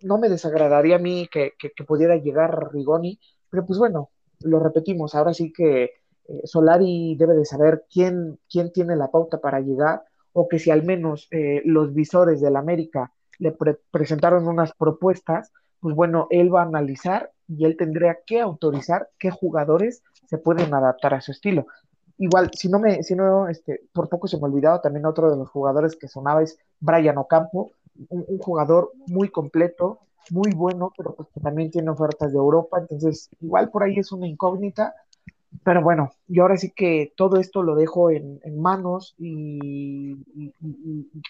[0.00, 5.14] No me desagradaría a mí que, que, pudiera llegar Rigoni, pero pues bueno, lo repetimos,
[5.14, 10.02] ahora sí que eh, Solari debe de saber quién, quién tiene la pauta para llegar,
[10.32, 13.56] o que si al menos eh, los visores del América le
[13.92, 19.30] presentaron unas propuestas, pues bueno, él va a analizar y él tendría que autorizar qué
[19.30, 21.66] jugadores se pueden adaptar a su estilo
[22.22, 25.28] igual, si no me, si no, este, por poco se me ha olvidado también otro
[25.28, 27.72] de los jugadores que sonaba es Brian Ocampo,
[28.08, 29.98] un, jugador muy completo,
[30.30, 34.12] muy bueno, pero pues que también tiene ofertas de Europa, entonces igual por ahí es
[34.12, 34.94] una incógnita,
[35.64, 40.16] pero bueno, yo ahora sí que todo esto lo dejo en, manos y,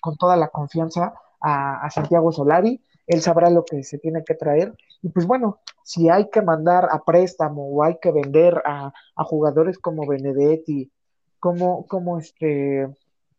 [0.02, 4.34] con toda la confianza a, a Santiago Solari él sabrá lo que se tiene que
[4.34, 4.74] traer.
[5.02, 8.92] Y pues bueno, si hay que mandar a préstamo o hay que vender a,
[9.24, 10.90] jugadores como Benedetti,
[11.38, 12.88] como, como este,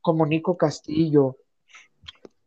[0.02, 1.38] como Nico Castillo,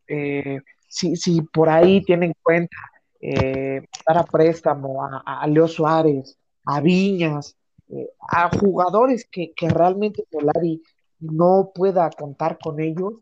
[0.09, 2.77] eh, si, si, por ahí tienen en cuenta
[3.21, 7.57] eh, dar a préstamo a, Leo Suárez, a Viñas,
[7.89, 10.83] eh, a jugadores que, que realmente Solari
[11.19, 13.15] no pueda contar con ellos,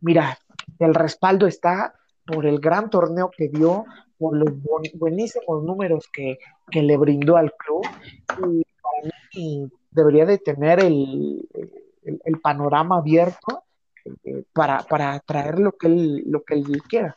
[0.00, 0.36] mira,
[0.80, 1.94] el respaldo está,
[2.26, 3.84] por el gran torneo que dio,
[4.18, 4.50] por los
[4.94, 6.38] buenísimos números que,
[6.72, 7.86] le brindó al club
[8.48, 11.46] y para mí debería de tener el,
[12.42, 13.64] panorama abierto
[14.24, 17.16] eh, para, para traer lo que, él, lo que él quiera.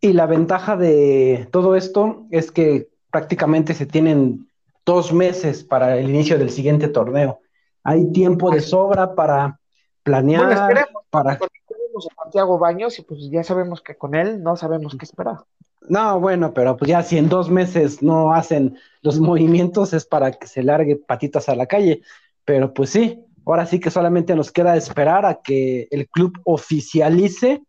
[0.00, 4.48] Y la ventaja de todo esto es que prácticamente se tienen
[4.86, 7.40] dos meses para el inicio del siguiente torneo.
[7.84, 9.60] Hay tiempo de sobra para
[10.02, 11.38] planear, para
[12.00, 15.38] Santiago Baños y pues ya sabemos que con él no sabemos qué esperar.
[15.88, 20.32] No, bueno, pero pues ya si en dos meses no hacen los movimientos es para
[20.32, 22.02] que se largue patitas a la calle.
[22.44, 27.62] Pero pues sí, ahora sí que solamente nos queda esperar a que el club oficialice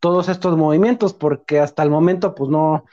[0.00, 2.84] todos estos movimientos, porque hasta el momento pues no,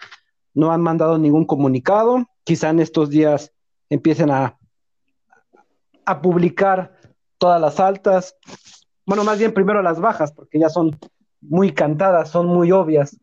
[0.53, 2.25] no han mandado ningún comunicado.
[2.43, 3.51] Quizá en estos días
[3.89, 4.57] empiecen a,
[6.05, 6.97] a publicar
[7.37, 8.35] todas las altas,
[9.05, 10.97] bueno, más bien primero las bajas, porque ya son
[11.41, 13.19] muy cantadas, son muy obvias.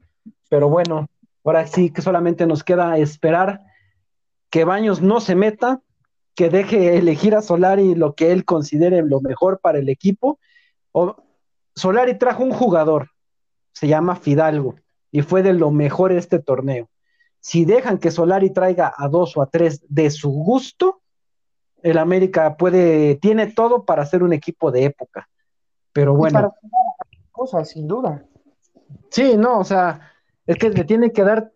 [0.48, 1.08] Pero bueno,
[1.44, 3.60] ahora sí que solamente nos queda esperar
[4.50, 5.80] que Baños no se meta,
[6.34, 10.38] que deje elegir a Solari lo que él considere lo mejor para el equipo.
[10.92, 11.16] O,
[11.74, 13.10] Solari trajo un jugador,
[13.72, 14.76] se llama Fidalgo,
[15.10, 16.88] y fue de lo mejor este torneo.
[17.40, 21.02] Si dejan que Solari traiga a dos o a tres de su gusto,
[21.82, 25.28] el América puede, tiene todo para ser un equipo de época.
[25.98, 26.54] Pero bueno.
[27.32, 28.24] cosas, sin duda.
[29.10, 30.12] Sí, no, o sea,
[30.46, 31.50] es que le tiene que dar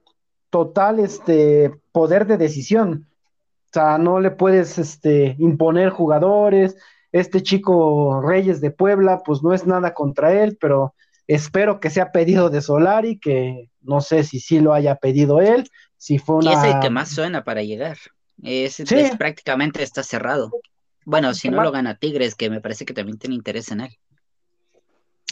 [0.51, 3.07] total este poder de decisión.
[3.66, 6.76] O sea, no le puedes este, imponer jugadores.
[7.12, 10.97] Este chico Reyes de Puebla, pues no es nada contra él, pero
[11.28, 15.70] espero que sea pedido de Solari, que no sé si sí lo haya pedido él,
[15.99, 16.51] si fue una...
[16.51, 17.97] Y es el que más suena para llegar.
[18.43, 20.51] Es, es prácticamente está cerrado.
[21.05, 23.97] Bueno, si no lo gana Tigres, que me parece que también tiene interés en él.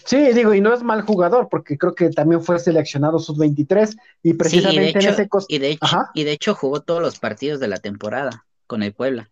[0.05, 4.35] Sí, digo, y no es mal jugador, porque creo que también fue seleccionado sub-23 y
[4.35, 7.79] precisamente en ese y de, hecho, y de hecho jugó todos los partidos de la
[7.79, 9.31] temporada con el Puebla.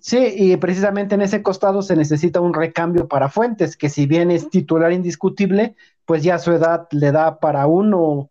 [0.00, 4.30] Sí, y precisamente en ese costado se necesita un recambio para Fuentes, que si bien
[4.30, 8.30] es titular indiscutible, pues ya su edad le da para uno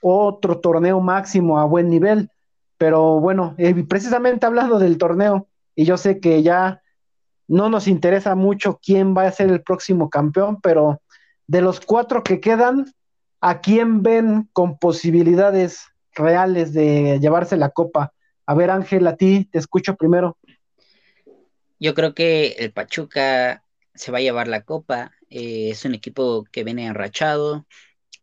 [0.00, 2.30] otro torneo máximo a buen nivel.
[2.78, 6.81] Pero bueno, eh, precisamente hablando del torneo, y yo sé que ya
[7.48, 11.02] no nos interesa mucho quién va a ser el próximo campeón, pero
[11.46, 12.86] de los cuatro que quedan,
[13.40, 18.12] ¿a quién ven con posibilidades reales de llevarse la copa?
[18.46, 20.38] A ver, Ángel, a ti te escucho primero.
[21.78, 23.64] Yo creo que el Pachuca
[23.94, 25.12] se va a llevar la copa.
[25.30, 27.66] Eh, es un equipo que viene enrachado,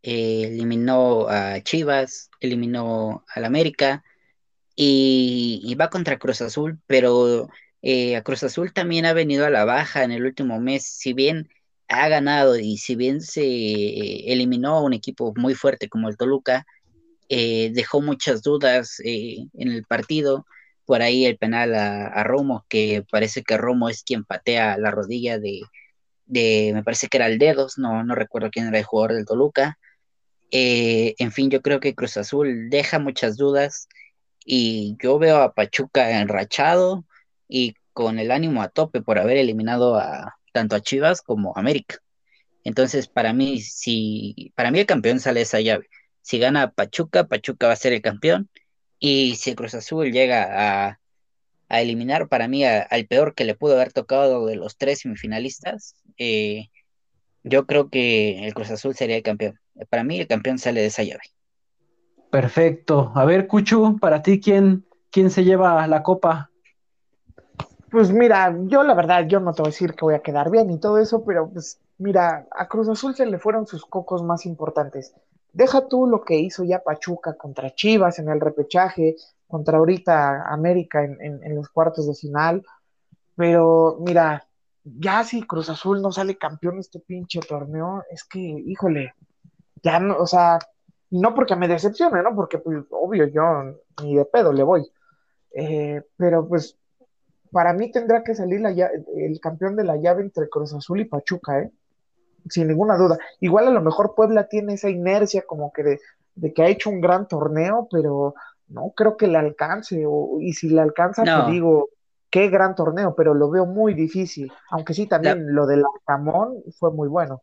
[0.01, 4.03] eh, eliminó a Chivas, eliminó al América
[4.75, 7.49] y, va contra Cruz Azul, pero
[7.81, 11.13] eh, a Cruz Azul también ha venido a la baja en el último mes, si
[11.13, 11.49] bien
[11.87, 16.65] ha ganado y si bien se eliminó a un equipo muy fuerte como el Toluca,
[17.29, 20.45] dejó muchas dudas en el partido
[20.89, 25.37] por ahí el penal a, Romo, que parece que Romo es quien patea la rodilla
[25.37, 25.61] de,
[26.25, 29.77] me parece que era el Dedos, no, no recuerdo quién era el jugador del Toluca.
[30.49, 33.87] Eh, en fin, yo creo que Cruz Azul deja muchas dudas
[34.43, 37.05] y yo veo a Pachuca enrachado
[37.49, 41.59] y con el ánimo a tope por haber eliminado a tanto a Chivas como a
[41.59, 41.97] América.
[42.63, 45.89] Entonces, para mí, si para mí el campeón sale esa llave.
[46.21, 48.49] Si gana Pachuca, Pachuca va a ser el campeón
[48.99, 50.99] y si Cruz Azul llega a,
[51.69, 56.69] eliminar para mí al peor que le pudo haber tocado de los tres semifinalistas, eh,
[57.43, 59.59] yo creo que el Cruz Azul sería el campeón.
[59.89, 61.21] Para mí el campeón sale de esa llave.
[62.31, 63.11] Perfecto.
[63.15, 66.49] A ver, Cuchu, para ti, ¿quién, quién se lleva la copa?
[67.91, 70.51] Pues mira, yo la verdad, yo no te voy a decir que voy a quedar
[70.51, 74.23] bien y todo eso, pero pues mira, a Cruz Azul se le fueron sus cocos
[74.23, 75.13] más importantes.
[75.53, 79.15] Deja tú lo que hizo ya Pachuca contra Chivas en el repechaje,
[79.47, 82.63] contra ahorita América en, los cuartos de final.
[83.35, 84.47] Pero mira,
[84.83, 89.13] ya si Cruz Azul no sale campeón este pinche torneo, es que, híjole,
[89.81, 90.59] ya no, o sea,
[91.09, 92.35] no porque me decepcione, ¿no?
[92.35, 93.43] Porque, pues, obvio, yo
[94.03, 94.91] ni de pedo le voy.
[95.51, 96.78] Eh, pero, pues,
[97.51, 101.05] para mí tendrá que salir la, el campeón de la llave entre Cruz Azul y
[101.05, 101.71] Pachuca, ¿eh?
[102.49, 103.17] sin ninguna duda.
[103.39, 107.01] Igual a lo mejor Puebla tiene esa inercia como que de, que ha hecho un
[107.01, 108.33] gran torneo, pero
[108.67, 111.89] no creo que le alcance, o, y si le alcanza, te digo,
[112.29, 116.91] qué gran torneo, pero lo veo muy difícil, aunque sí también lo del Arcamón fue
[116.91, 117.41] muy bueno.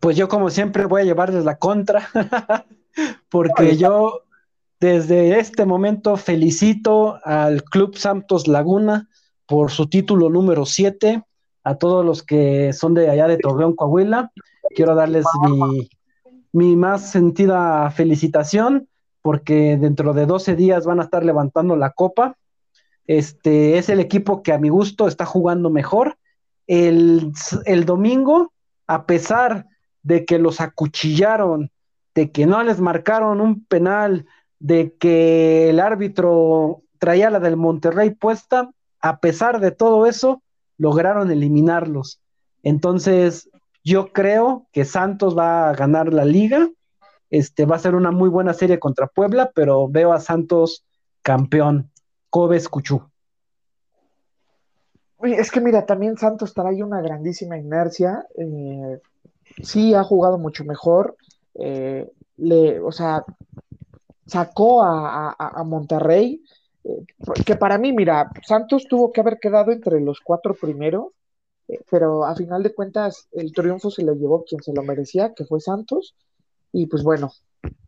[0.00, 2.08] Pues yo como siempre voy a llevarles la contra,
[3.30, 4.22] porque yo
[4.82, 9.08] desde este momento felicito al Club Santos Laguna
[9.46, 11.22] por su título número 7
[11.62, 14.32] a todos los que son de allá de Torreón, Coahuila.
[14.74, 15.24] Quiero darles
[16.52, 18.88] mi, más sentida felicitación
[19.22, 22.36] porque dentro de 12 días van a estar levantando la copa.
[23.06, 26.18] Este es el equipo que a mi gusto está jugando mejor.
[26.66, 27.30] El,
[27.66, 28.52] el domingo,
[28.88, 29.66] a pesar
[30.02, 31.70] de que los acuchillaron,
[32.16, 34.26] de que no les marcaron un penal,
[34.62, 40.40] de que el árbitro traía la del Monterrey puesta, a pesar de todo eso,
[40.78, 42.20] lograron eliminarlos.
[42.62, 43.50] Entonces,
[43.82, 46.70] yo creo que Santos va a ganar la liga.
[47.28, 50.84] Este va a ser una muy buena serie contra Puebla, pero veo a Santos
[51.22, 51.90] campeón.
[52.30, 53.02] Cobes Cuchú.
[55.24, 58.24] Es que mira, también Santos trae una grandísima inercia.
[58.38, 59.00] Eh,
[59.60, 61.16] sí, ha jugado mucho mejor.
[61.54, 63.24] Eh, le, o sea,
[64.32, 66.42] sacó a Monterrey
[66.84, 67.04] eh,
[67.44, 71.08] que para mí, mira, Santos tuvo que haber quedado entre los cuatro primeros,
[71.68, 75.32] eh, pero a final de cuentas el triunfo se lo llevó quien se lo merecía,
[75.34, 76.14] que fue Santos,
[76.72, 77.32] y pues bueno,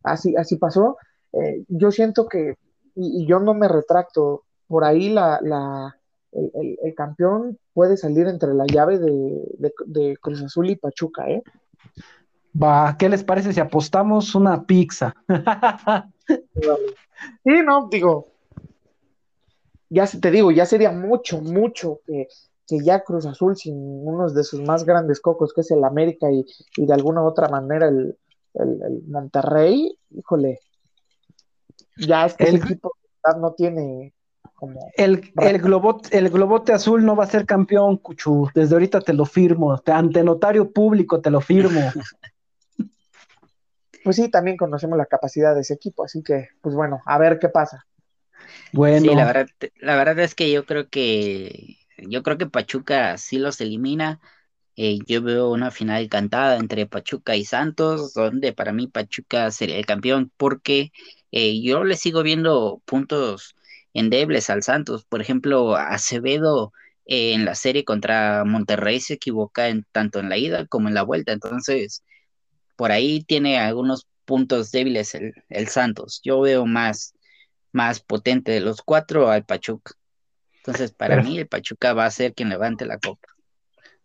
[0.02, 0.96] así, así pasó.
[1.32, 2.56] Eh, yo siento que,
[2.94, 5.96] y, yo no me retracto, por ahí la, la
[6.32, 11.42] el, campeón puede salir entre la llave de, Cruz Azul y Pachuca, ¿eh?
[12.60, 15.14] Va, ¿qué les parece si apostamos una pizza?
[16.26, 18.28] sí, no, digo,
[19.90, 22.28] ya te digo, ya sería mucho, mucho que,
[22.68, 26.44] ya Cruz Azul, sin uno de sus más grandes cocos, que es el América y,
[26.76, 28.16] de alguna otra manera el,
[29.08, 30.60] Monterrey, híjole,
[31.96, 32.92] ya es que el, equipo
[33.40, 34.14] no tiene
[34.54, 34.80] como...
[34.96, 39.12] El, el, globote, el globote azul no va a ser campeón, Cuchu, desde ahorita te
[39.12, 41.80] lo firmo, ante notario público te lo firmo.
[44.04, 47.38] pues sí, también conocemos la capacidad de ese equipo, así que, pues bueno, a ver
[47.38, 47.86] qué pasa.
[48.72, 49.00] Bueno.
[49.00, 49.48] Sí, la verdad,
[49.80, 54.20] la verdad es que yo creo que yo creo que Pachuca sí los elimina.
[54.76, 59.78] Eh, yo veo una final cantada entre Pachuca y Santos, donde para mí Pachuca sería
[59.78, 60.92] el campeón, porque
[61.30, 63.54] eh, yo le sigo viendo puntos
[63.92, 65.04] endebles al Santos.
[65.04, 66.72] Por ejemplo, Acevedo
[67.06, 70.94] eh, en la serie contra Monterrey se equivoca en, tanto en la ida como en
[70.94, 71.32] la vuelta.
[71.32, 72.02] Entonces,
[72.76, 76.20] por ahí tiene algunos puntos débiles el, el Santos.
[76.24, 77.14] Yo veo más
[77.74, 79.92] más potente de los cuatro al Pachuca.
[80.58, 83.28] Entonces, para mí, el Pachuca va a ser quien levante la copa.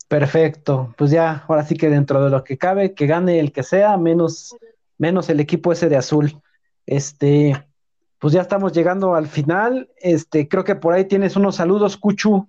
[0.10, 3.62] Perfecto, pues ya, ahora sí que dentro de lo que cabe, que gane el que
[3.62, 4.56] sea, menos,
[4.98, 6.42] menos el equipo ese de azul.
[6.88, 7.64] Este,
[8.18, 9.88] pues ya estamos llegando al final.
[9.98, 12.48] Este, creo que por ahí tienes unos saludos, Cuchu.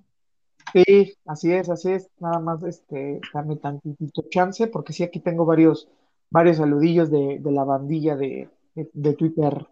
[0.73, 2.09] Sí, así es, así es.
[2.19, 5.87] Nada más este, dame tantito chance, porque sí, aquí tengo varios,
[6.31, 9.67] varios saludillos de, de la bandilla de, de, Twitter,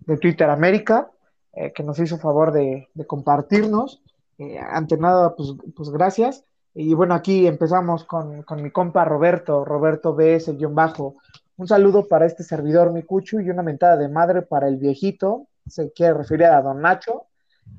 [0.00, 1.10] de Twitter América,
[1.52, 4.02] eh, que nos hizo favor de, compartirnos.
[4.38, 6.44] Eh, ante nada, pues, pues gracias.
[6.74, 11.16] Y bueno, aquí empezamos con, con mi compa Roberto, Roberto BS-bajo.
[11.56, 15.46] Un saludo para este servidor, mi cucho, y una mentada de madre para el viejito,
[15.66, 17.24] se quiere referir a don Nacho,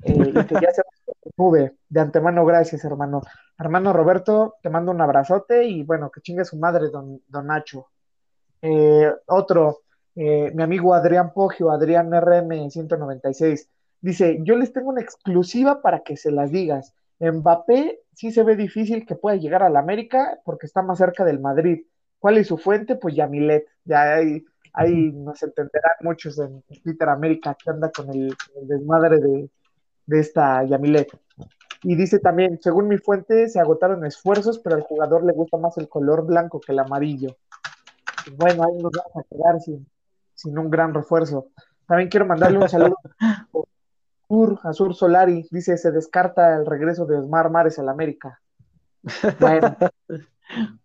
[0.02, 0.82] eh, y que ya se
[1.36, 1.76] nube.
[1.88, 3.22] De antemano, gracias, hermano.
[3.56, 7.86] Hermano Roberto, te mando un abrazote y bueno, que chingue su madre, don, don Nacho.
[8.62, 9.80] Eh, otro,
[10.16, 13.68] eh, mi amigo Adrián Pogio, Adrián RM 196,
[14.00, 16.94] dice: Yo les tengo una exclusiva para que se las digas.
[17.20, 21.24] Mbappé sí se ve difícil que pueda llegar a la América porque está más cerca
[21.24, 21.84] del Madrid.
[22.18, 22.96] ¿Cuál es su fuente?
[22.96, 23.66] Pues Yamilet.
[23.84, 29.18] Ya ahí, ahí nos entenderán muchos en Twitter América que anda con el, el desmadre
[29.18, 29.50] de,
[30.06, 31.08] de esta Yamilet.
[31.82, 35.78] Y dice también, según mi fuente, se agotaron esfuerzos, pero al jugador le gusta más
[35.78, 37.36] el color blanco que el amarillo.
[38.36, 39.86] Bueno, ahí nos vamos a quedar sin,
[40.34, 41.48] sin un gran refuerzo.
[41.86, 42.96] También quiero mandarle un saludo
[44.62, 45.46] a Sur Solari.
[45.50, 48.40] Dice, se descarta el regreso de Osmar Mares al América.
[49.40, 49.76] Bueno.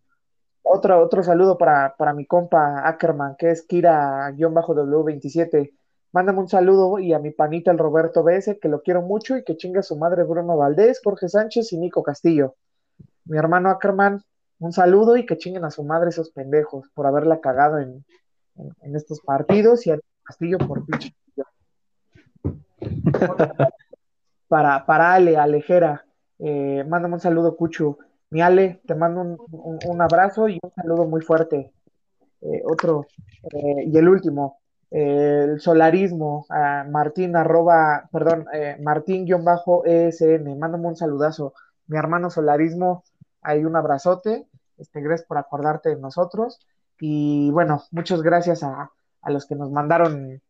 [0.63, 5.73] otro, otro saludo para, para mi compa Ackerman, que es Kira-W27
[6.13, 9.43] Mándame un saludo y a mi panita el Roberto BS, que lo quiero mucho y
[9.43, 12.55] que chinga su madre Bruno Valdés, Jorge Sánchez y Nico Castillo.
[13.25, 14.21] Mi hermano Ackerman,
[14.63, 18.05] un saludo y que chinguen a su madre esos pendejos por haberla cagado en,
[18.81, 21.15] en, estos partidos y a Castillo por pinche.
[24.47, 26.05] para, para Ale, Alejera,
[26.39, 27.97] eh, mándame un saludo, Cuchu.
[28.29, 31.71] Mi Ale, te mando un, un, abrazo y un saludo muy fuerte.
[32.41, 33.07] Eh, otro,
[33.53, 34.59] eh, y el último,
[34.91, 36.45] el solarismo,
[36.89, 41.53] Martín arroba, perdón, eh, Martín-ESN, mándame un saludazo.
[41.87, 43.03] Mi hermano solarismo,
[43.41, 44.45] hay un abrazote,
[44.83, 46.59] este, gracias por acordarte de nosotros.
[46.99, 48.91] Y bueno, muchas gracias a,
[49.21, 50.41] a los que nos mandaron,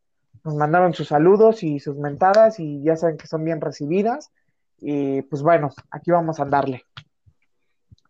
[0.44, 4.32] nos mandaron sus saludos y sus mentadas, y ya saben que son bien recibidas.
[4.80, 6.84] Y pues bueno, aquí vamos a andarle.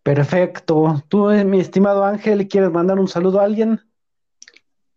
[0.02, 1.04] Perfecto.
[1.08, 3.82] Tú, mi estimado Ángel, ¿quieres mandar un saludo a alguien?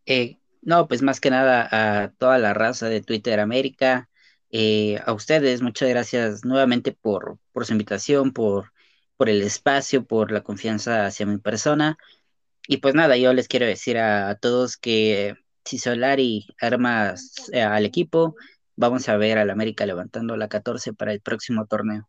[0.07, 4.09] Eh, no, pues más que nada a toda la raza de Twitter América,
[4.51, 8.73] eh, a ustedes, muchas gracias nuevamente por, por su invitación, por,
[9.17, 11.99] por el espacio, por la confianza hacia mi persona.
[12.69, 15.35] Y pues nada, yo les quiero decir a, todos que
[15.65, 17.15] si Solari arma
[17.53, 18.37] eh, al equipo,
[18.77, 22.09] vamos a ver al América levantando la 14 para el próximo torneo.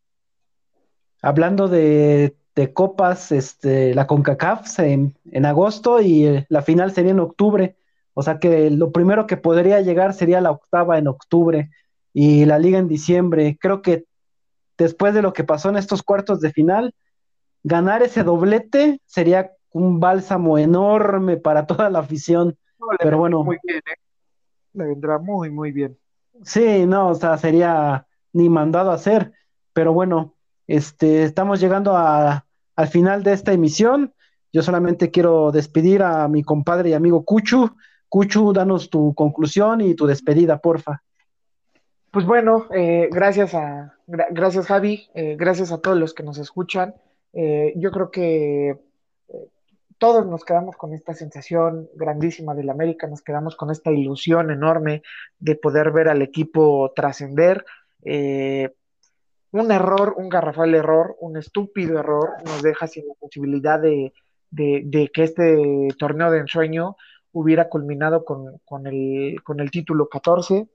[1.22, 2.36] Hablando de,
[2.74, 7.78] copas, este, la CONCACAF en, en agosto y eh, la final sería en octubre.
[8.14, 11.70] O sea que lo primero que podría llegar sería la octava en octubre
[12.14, 13.58] y la liga en diciembre.
[13.62, 14.06] Creo que
[14.78, 16.94] después de lo que pasó en estos cuartos de final,
[17.64, 22.58] ganar ese doblete sería un bálsamo enorme para toda la afición.
[23.00, 23.44] Pero bueno.
[23.44, 24.00] Muy bien, ¿eh?
[24.74, 25.98] Le vendrá muy, muy bien.
[26.44, 29.34] Sí, no, o sea, sería ni mandado a hacer.
[29.74, 30.36] Pero bueno,
[30.68, 32.46] este, estamos llegando a,
[32.76, 34.14] al final de esta emisión.
[34.54, 37.76] Yo solamente quiero despedir a mi compadre y amigo Cuchu.
[38.10, 41.02] Cuchu, danos tu conclusión y tu despedida, porfa.
[42.12, 46.38] Pues bueno, eh, gracias a gra gracias Javi, eh, gracias a todos los que nos
[46.38, 46.96] escuchan.
[47.34, 49.48] Eh, yo creo que eh,
[49.98, 55.04] todos nos quedamos con esta sensación grandísima del América, nos quedamos con esta ilusión enorme
[55.40, 57.66] de poder ver al equipo trascender.
[59.52, 64.14] Un error, un garrafal error, un estúpido error, nos deja sin la posibilidad de,
[64.56, 66.96] que este torneo de ensueño
[67.32, 70.68] hubiera culminado con, el, con el título 14.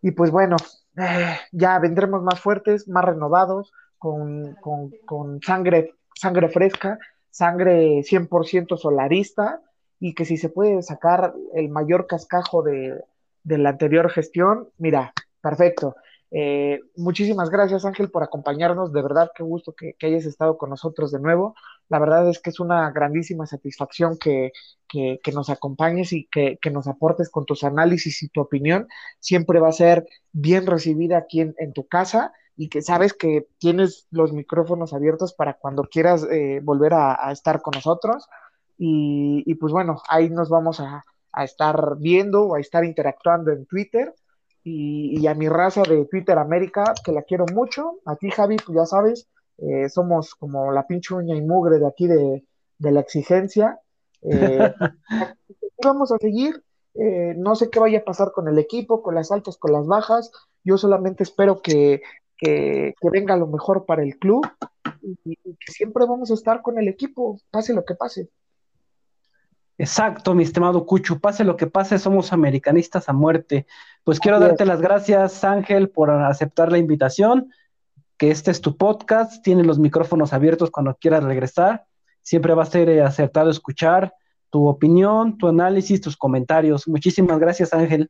[0.00, 0.56] Y pues bueno,
[0.96, 6.98] eh, ya vendremos más fuertes, más renovados, con, con, con sangre, sangre fresca,
[7.30, 9.60] sangre 100% solarista,
[10.00, 13.00] y que si se puede sacar el mayor cascajo de,
[13.44, 15.96] de la anterior gestión, mira, perfecto.
[16.34, 20.70] Eh, muchísimas gracias Ángel por acompañarnos, de verdad qué gusto que, que, hayas estado con
[20.70, 21.54] nosotros de nuevo.
[21.88, 24.52] La verdad es que es una grandísima satisfacción que,
[24.88, 28.88] que, que nos acompañes y que, nos aportes con tus análisis y tu opinión.
[29.20, 34.06] Siempre va a ser bien recibida aquí en, tu casa y que sabes que tienes
[34.10, 38.26] los micrófonos abiertos para cuando quieras eh, volver a, estar con nosotros.
[38.78, 43.52] Y, y, pues bueno, ahí nos vamos a, a estar viendo o a estar interactuando
[43.52, 44.14] en Twitter
[44.64, 48.00] y, y, a mi raza de Twitter América, que la quiero mucho.
[48.04, 49.28] A ti, Javi, pues ya sabes,
[49.62, 52.44] eh, somos como la pinche uña y mugre de aquí de,
[52.78, 53.80] de la exigencia.
[54.22, 54.74] Eh,
[55.82, 56.62] vamos a seguir.
[56.94, 59.86] Eh, no sé qué vaya a pasar con el equipo, con las altas, con las
[59.86, 60.30] bajas.
[60.64, 62.02] Yo solamente espero que,
[62.36, 64.46] que, venga lo mejor para el club
[65.24, 68.28] y, que siempre vamos a estar con el equipo, pase lo que pase.
[69.78, 73.66] Exacto, mi estimado Cuchu, pase lo que pase, somos americanistas a muerte.
[74.04, 77.50] Pues quiero darte las gracias, Ángel, por aceptar la invitación,
[78.22, 81.86] que este es tu podcast, tienes los micrófonos abiertos cuando quieras regresar,
[82.20, 84.14] siempre va a ser eh, acertado escuchar
[84.48, 86.86] tu opinión, tu análisis, tus comentarios.
[86.86, 88.08] Muchísimas gracias, Ángel.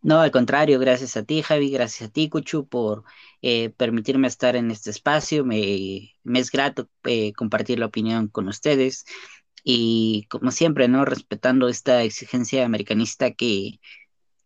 [0.00, 3.04] No, al contrario, gracias a ti, Javi, gracias a ti, Cuchu, por
[3.42, 5.44] eh, permitirme estar en este espacio.
[5.44, 9.04] Me, es grato eh, compartir la opinión con ustedes
[9.62, 11.04] y, como siempre, ¿no?
[11.04, 13.78] Respetando esta exigencia americanista que,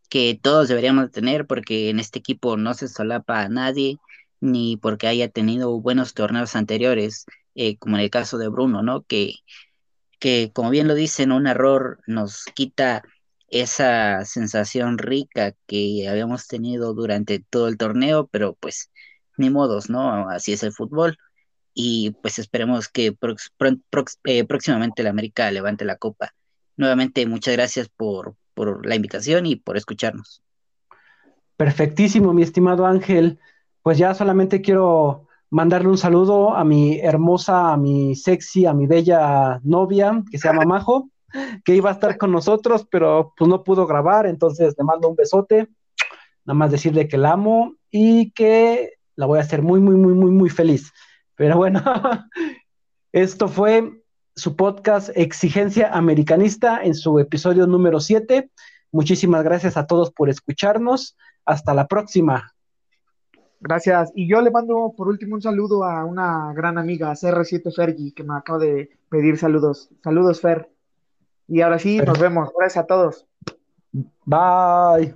[0.09, 3.98] que todos deberíamos tener, porque en este equipo no se solapa a nadie,
[4.40, 9.02] ni porque haya tenido buenos torneos anteriores, eh, como en el caso de Bruno, ¿no?
[9.02, 9.35] Que,
[10.18, 13.02] que, como bien lo dicen, un error nos quita
[13.48, 18.90] esa sensación rica que habíamos tenido durante todo el torneo, pero pues
[19.36, 20.28] ni modos, ¿no?
[20.28, 21.18] Así es el fútbol.
[21.74, 23.16] Y pues esperemos que
[24.24, 26.35] eh, próximamente la América levante la copa.
[26.76, 30.43] Nuevamente, muchas gracias por, por la invitación y por escucharnos.
[31.56, 33.39] Perfectísimo, mi estimado Ángel.
[33.82, 38.89] Pues ya solamente quiero mandarle un saludo a mi hermosa, a mi sexy, a mi
[38.89, 41.09] bella novia que se llama Majo
[41.64, 45.14] que iba a estar con nosotros, pero pues no pudo grabar, entonces le mando un
[45.14, 45.68] besote,
[46.44, 50.14] nada más decirle que la amo y que la voy a hacer muy, muy, muy,
[50.14, 50.93] muy, muy feliz.
[51.36, 51.80] Pero bueno,
[53.12, 53.98] esto fue
[54.39, 58.51] su podcast Exigencia Americanista en su episodio número 7.
[58.93, 61.16] Muchísimas gracias a todos por escucharnos.
[61.44, 62.55] Hasta la próxima.
[63.60, 64.12] Gracias.
[64.15, 68.23] Y yo le mando por último un saludo a una gran amiga, CR7 Fergie, que
[68.23, 69.90] me acaba de pedir saludos.
[70.05, 70.70] Saludos, Fer.
[71.48, 72.51] Y ahora sí, nos vemos.
[72.56, 73.27] Gracias a todos.
[74.24, 75.15] Bye.